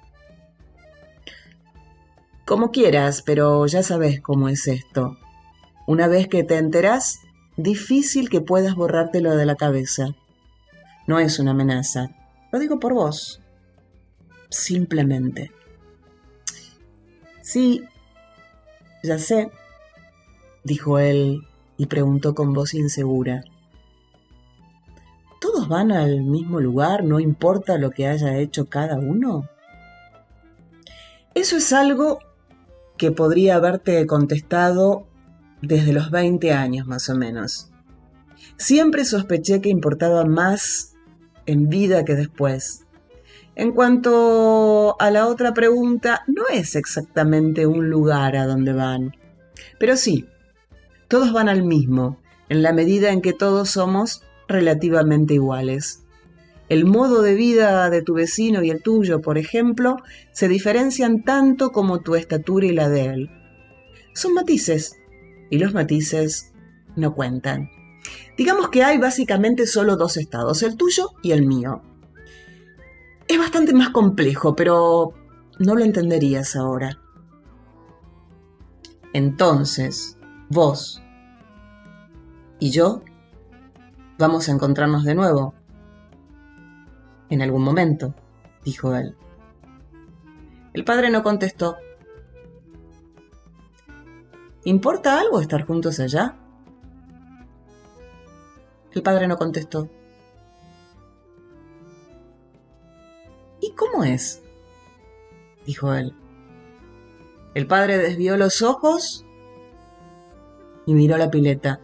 [2.45, 5.18] Como quieras, pero ya sabes cómo es esto.
[5.86, 7.20] Una vez que te enterás,
[7.57, 10.16] difícil que puedas borrártelo de la cabeza.
[11.05, 12.10] No es una amenaza,
[12.51, 13.41] lo digo por vos.
[14.50, 15.52] Simplemente.
[17.41, 17.84] Sí,
[19.04, 19.50] ya sé,
[20.64, 21.47] dijo él
[21.78, 23.43] y preguntó con voz insegura.
[25.39, 29.47] ¿Todos van al mismo lugar, no importa lo que haya hecho cada uno?
[31.34, 32.20] Eso es algo
[32.97, 35.08] que podría haberte contestado
[35.62, 37.72] desde los 20 años más o menos.
[38.58, 40.93] Siempre sospeché que importaba más
[41.45, 42.86] en vida que después.
[43.60, 49.18] En cuanto a la otra pregunta, no es exactamente un lugar a donde van,
[49.78, 50.28] pero sí,
[51.10, 56.05] todos van al mismo, en la medida en que todos somos relativamente iguales.
[56.70, 59.97] El modo de vida de tu vecino y el tuyo, por ejemplo,
[60.32, 63.30] se diferencian tanto como tu estatura y la de él.
[64.14, 64.95] Son matices,
[65.49, 66.53] y los matices
[66.95, 67.70] no cuentan.
[68.38, 71.82] Digamos que hay básicamente solo dos estados, el tuyo y el mío.
[73.30, 75.14] Es bastante más complejo, pero
[75.60, 77.00] no lo entenderías ahora.
[79.14, 80.18] Entonces,
[80.50, 81.04] vos
[82.58, 83.04] y yo
[84.18, 85.54] vamos a encontrarnos de nuevo.
[87.30, 88.16] En algún momento,
[88.66, 89.16] dijo él.
[90.74, 91.78] El padre no contestó.
[94.64, 96.36] ¿Importa algo estar juntos allá?
[98.92, 99.88] El padre no contestó.
[103.80, 104.42] Cómo es?
[105.66, 106.14] dijo él.
[107.54, 109.26] El padre desvió los ojos
[110.86, 111.80] y miró la pileta.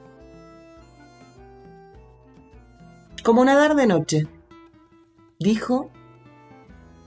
[3.23, 4.27] Como nadar de noche,
[5.39, 5.89] dijo,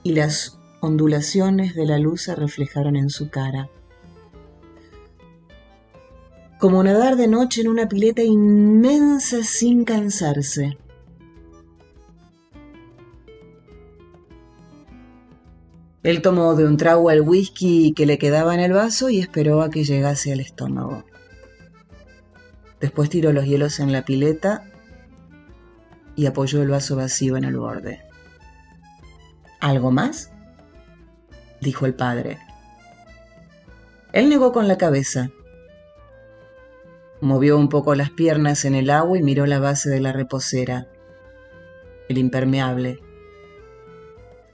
[0.03, 3.69] y las ondulaciones de la luz se reflejaron en su cara.
[6.59, 10.77] Como nadar de noche en una pileta inmensa sin cansarse.
[16.01, 19.61] Él tomó de un trago el whisky que le quedaba en el vaso y esperó
[19.61, 21.03] a que llegase al estómago.
[22.79, 24.63] Después tiró los hielos en la pileta
[26.15, 28.01] y apoyó el vaso vacío en el borde.
[29.59, 30.31] ¿Algo más?
[31.59, 32.39] dijo el padre.
[34.13, 35.29] Él negó con la cabeza.
[37.19, 40.87] Movió un poco las piernas en el agua y miró la base de la reposera,
[42.07, 43.01] el impermeable,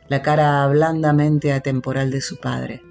[0.08, 2.82] la cara blandamente atemporal de su padre.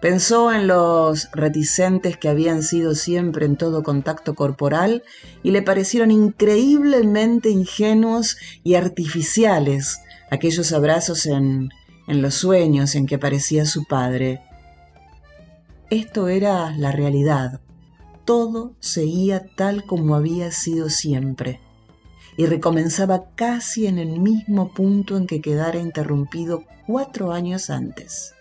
[0.00, 5.02] Pensó en los reticentes que habían sido siempre en todo contacto corporal
[5.42, 9.98] y le parecieron increíblemente ingenuos y artificiales
[10.30, 11.70] aquellos abrazos en,
[12.06, 14.40] en los sueños en que aparecía su padre.
[15.90, 17.60] Esto era la realidad.
[18.24, 21.60] Todo seguía tal como había sido siempre
[22.38, 28.32] y recomenzaba casi en el mismo punto en que quedara interrumpido cuatro años antes,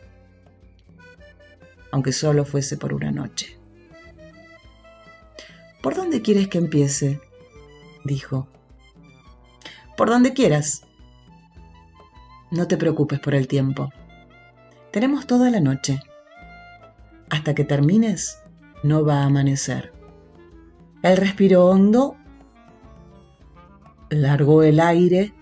[1.91, 3.57] aunque solo fuese por una noche.
[5.81, 7.19] ¿Por dónde quieres que empiece?
[8.05, 8.47] dijo.
[9.97, 10.83] Por donde quieras.
[12.51, 13.89] No te preocupes por el tiempo.
[14.91, 15.99] Tenemos toda la noche.
[17.31, 18.43] Hasta que termines,
[18.83, 19.91] no va a amanecer.
[21.01, 22.15] Él respiró hondo
[24.09, 25.33] largó el aire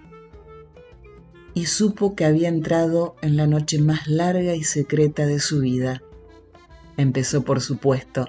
[1.54, 6.04] y supo que había entrado en la noche más larga y secreta de su vida.
[6.98, 8.28] Empezó, por supuesto,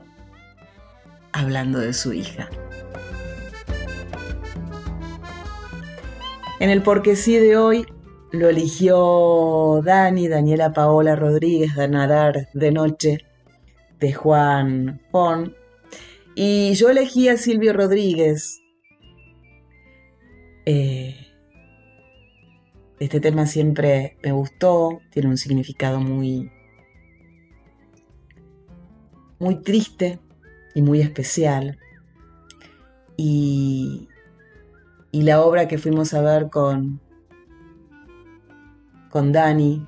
[1.33, 2.49] hablando de su hija.
[6.59, 7.87] En el porque sí de hoy
[8.33, 13.19] lo eligió Dani, Daniela Paola Rodríguez de Nadar de Noche,
[13.99, 15.55] de Juan Pon.
[16.35, 18.61] Y yo elegí a Silvio Rodríguez,
[20.67, 21.17] eh,
[22.99, 26.51] este tema siempre me gustó, tiene un significado muy,
[29.39, 30.19] muy triste
[30.75, 31.79] y muy especial.
[33.17, 34.09] Y,
[35.11, 37.01] y la obra que fuimos a ver con,
[39.11, 39.87] con Dani,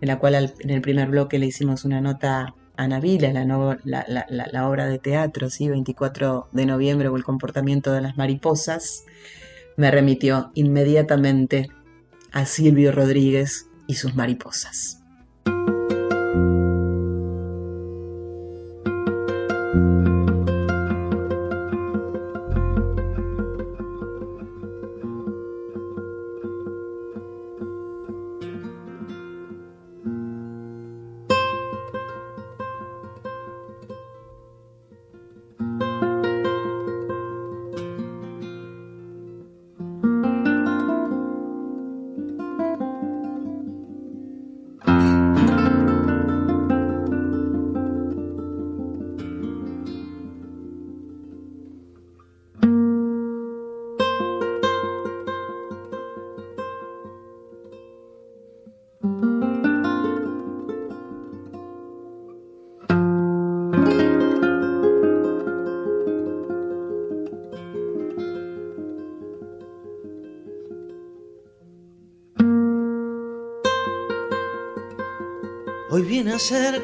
[0.00, 4.68] en la cual en el primer bloque le hicimos una nota a Navila, la, la,
[4.68, 5.68] obra de teatro, ¿sí?
[5.68, 9.04] 24 de noviembre o el comportamiento de las mariposas,
[9.78, 11.70] me remitió inmediatamente
[12.32, 14.97] a Silvio Rodríguez y sus mariposas.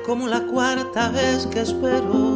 [0.07, 2.35] Como la cuarta vez que espero.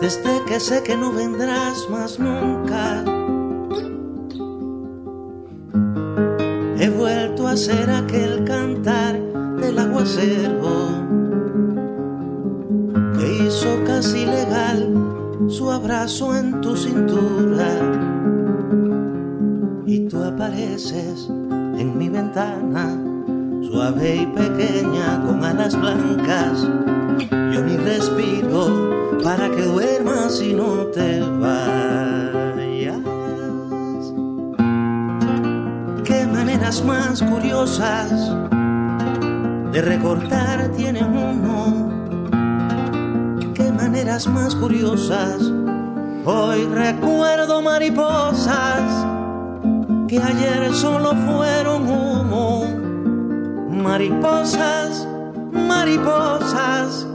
[0.00, 3.02] Desde que sé que no vendrás más nunca.
[6.78, 9.18] He vuelto a ser aquel cantar
[9.60, 11.04] del aguacero
[13.16, 14.92] que hizo casi legal
[15.48, 17.68] su abrazo en tu cintura.
[19.86, 23.13] Y tú apareces en mi ventana,
[23.70, 26.62] suave y pequeña con alas blancas.
[27.52, 32.98] Yo ni respiro para que duermas y no te vayas.
[36.04, 38.10] Qué maneras más curiosas
[39.72, 41.90] de recortar tiene uno.
[43.54, 45.40] Qué maneras más curiosas.
[46.26, 48.82] Hoy recuerdo mariposas
[50.08, 52.13] que ayer solo fueron humo,
[53.84, 55.06] mariposas
[55.52, 57.06] mariposas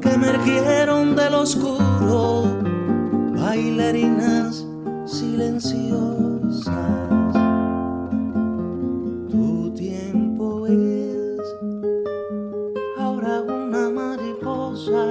[0.00, 2.44] que emergieron del oscuro,
[3.36, 4.66] bailarinas
[5.06, 6.74] silenciosas.
[9.30, 11.40] Tu tiempo es
[12.98, 15.06] ahora una mariposa,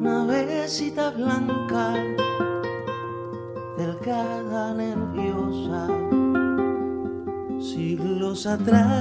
[0.00, 1.94] navecita blanca,
[3.76, 5.88] delgada, nerviosa,
[7.60, 8.97] siglos atrás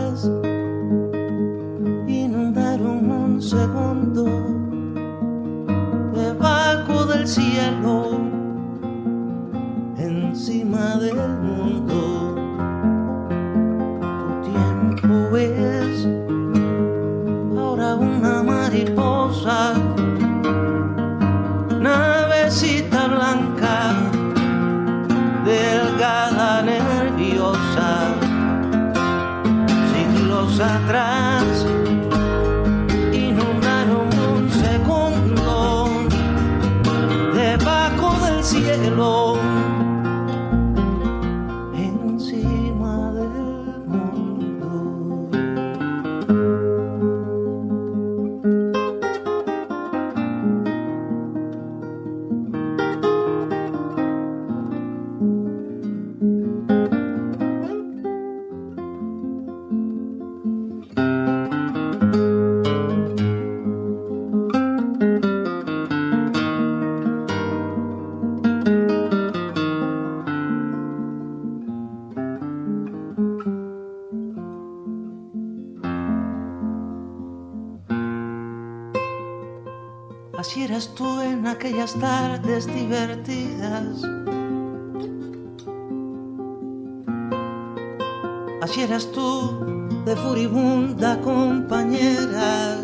[88.97, 92.77] eras tú de furibunda compañera.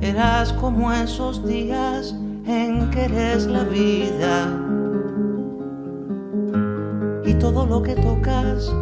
[0.00, 2.14] Eras como esos días
[2.46, 4.58] en que eres la vida.
[7.26, 8.72] Y todo lo que tocas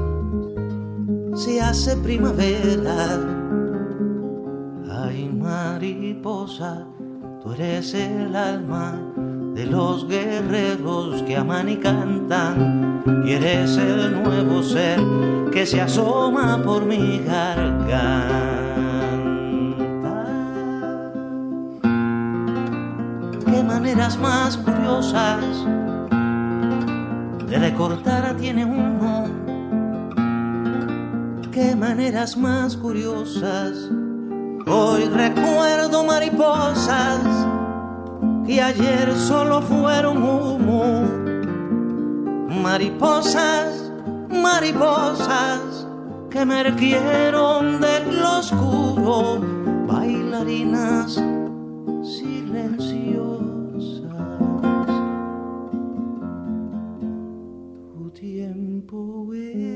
[1.35, 3.19] se hace primavera.
[4.93, 6.87] Ay, mariposa,
[7.43, 8.95] tú eres el alma
[9.55, 12.80] de los guerreros que aman y cantan,
[13.25, 15.01] y eres el nuevo ser
[15.53, 17.87] que se asoma por mi garganta.
[23.47, 25.45] Qué maneras más curiosas
[27.49, 29.27] de recortar tiene uno.
[31.53, 33.91] Qué maneras más curiosas
[34.73, 37.19] Hoy recuerdo mariposas
[38.47, 40.60] que ayer solo fueron humo.
[42.63, 43.91] Mariposas,
[44.29, 45.87] mariposas
[46.31, 49.41] que emergieron del oscuro,
[49.89, 51.15] bailarinas
[52.03, 53.31] silenciosas.
[57.95, 59.70] Tu tiempo es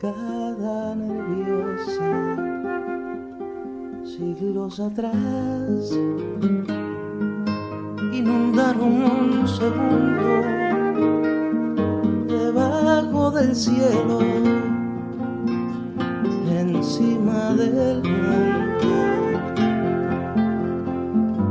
[0.00, 2.36] delgada, nerviosa,
[4.04, 5.98] siglos atrás.
[8.12, 10.42] Inundaron un segundo
[12.26, 14.20] debajo del cielo,
[16.50, 18.88] encima del mundo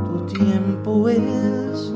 [0.06, 1.87] tu tiempo es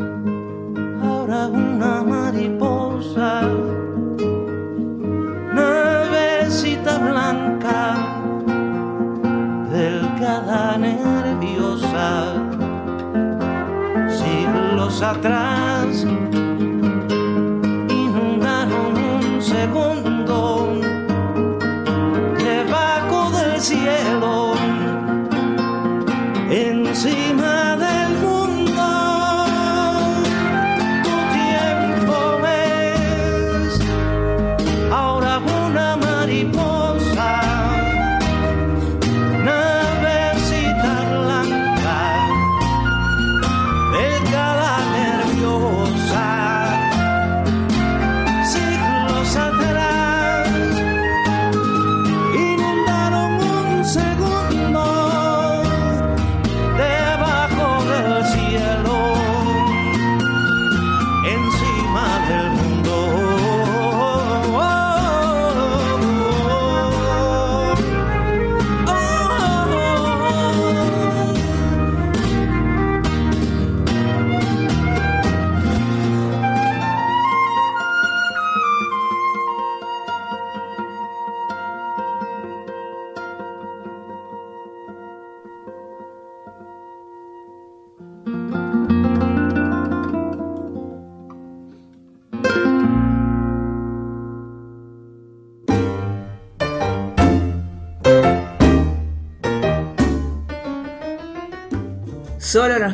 [15.03, 16.07] atrás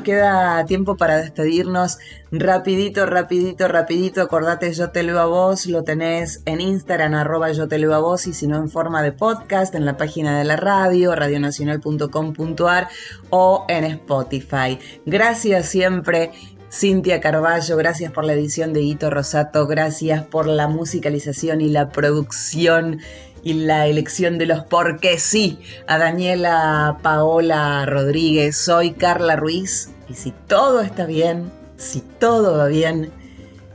[0.09, 1.99] queda tiempo para despedirnos.
[2.33, 4.23] Rapidito, rapidito, rapidito.
[4.23, 5.67] Acordate, yo te leo a vos.
[5.67, 8.27] Lo tenés en Instagram, arroba yo te leo a vos.
[8.27, 12.89] Y si no, en forma de podcast, en la página de la radio, radionacional.com.ar
[13.29, 14.79] o en Spotify.
[15.05, 16.33] Gracias siempre.
[16.71, 21.89] Cintia Carballo, gracias por la edición de Hito Rosato, gracias por la musicalización y la
[21.89, 23.01] producción
[23.43, 28.57] y la elección de los porque sí a Daniela Paola Rodríguez.
[28.57, 33.11] Soy Carla Ruiz y si todo está bien, si todo va bien,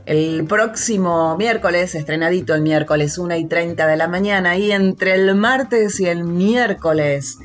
[0.06, 5.34] el próximo miércoles, estrenadito el miércoles 1 y 30 de la mañana y entre el
[5.34, 7.38] martes y el miércoles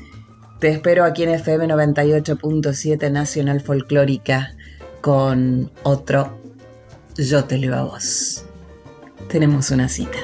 [0.60, 4.54] te espero aquí en FM 98.7 Nacional Folclórica
[5.00, 6.38] con otro
[7.16, 8.44] Yo te leo a vos.
[9.30, 10.18] Tenemos una cita.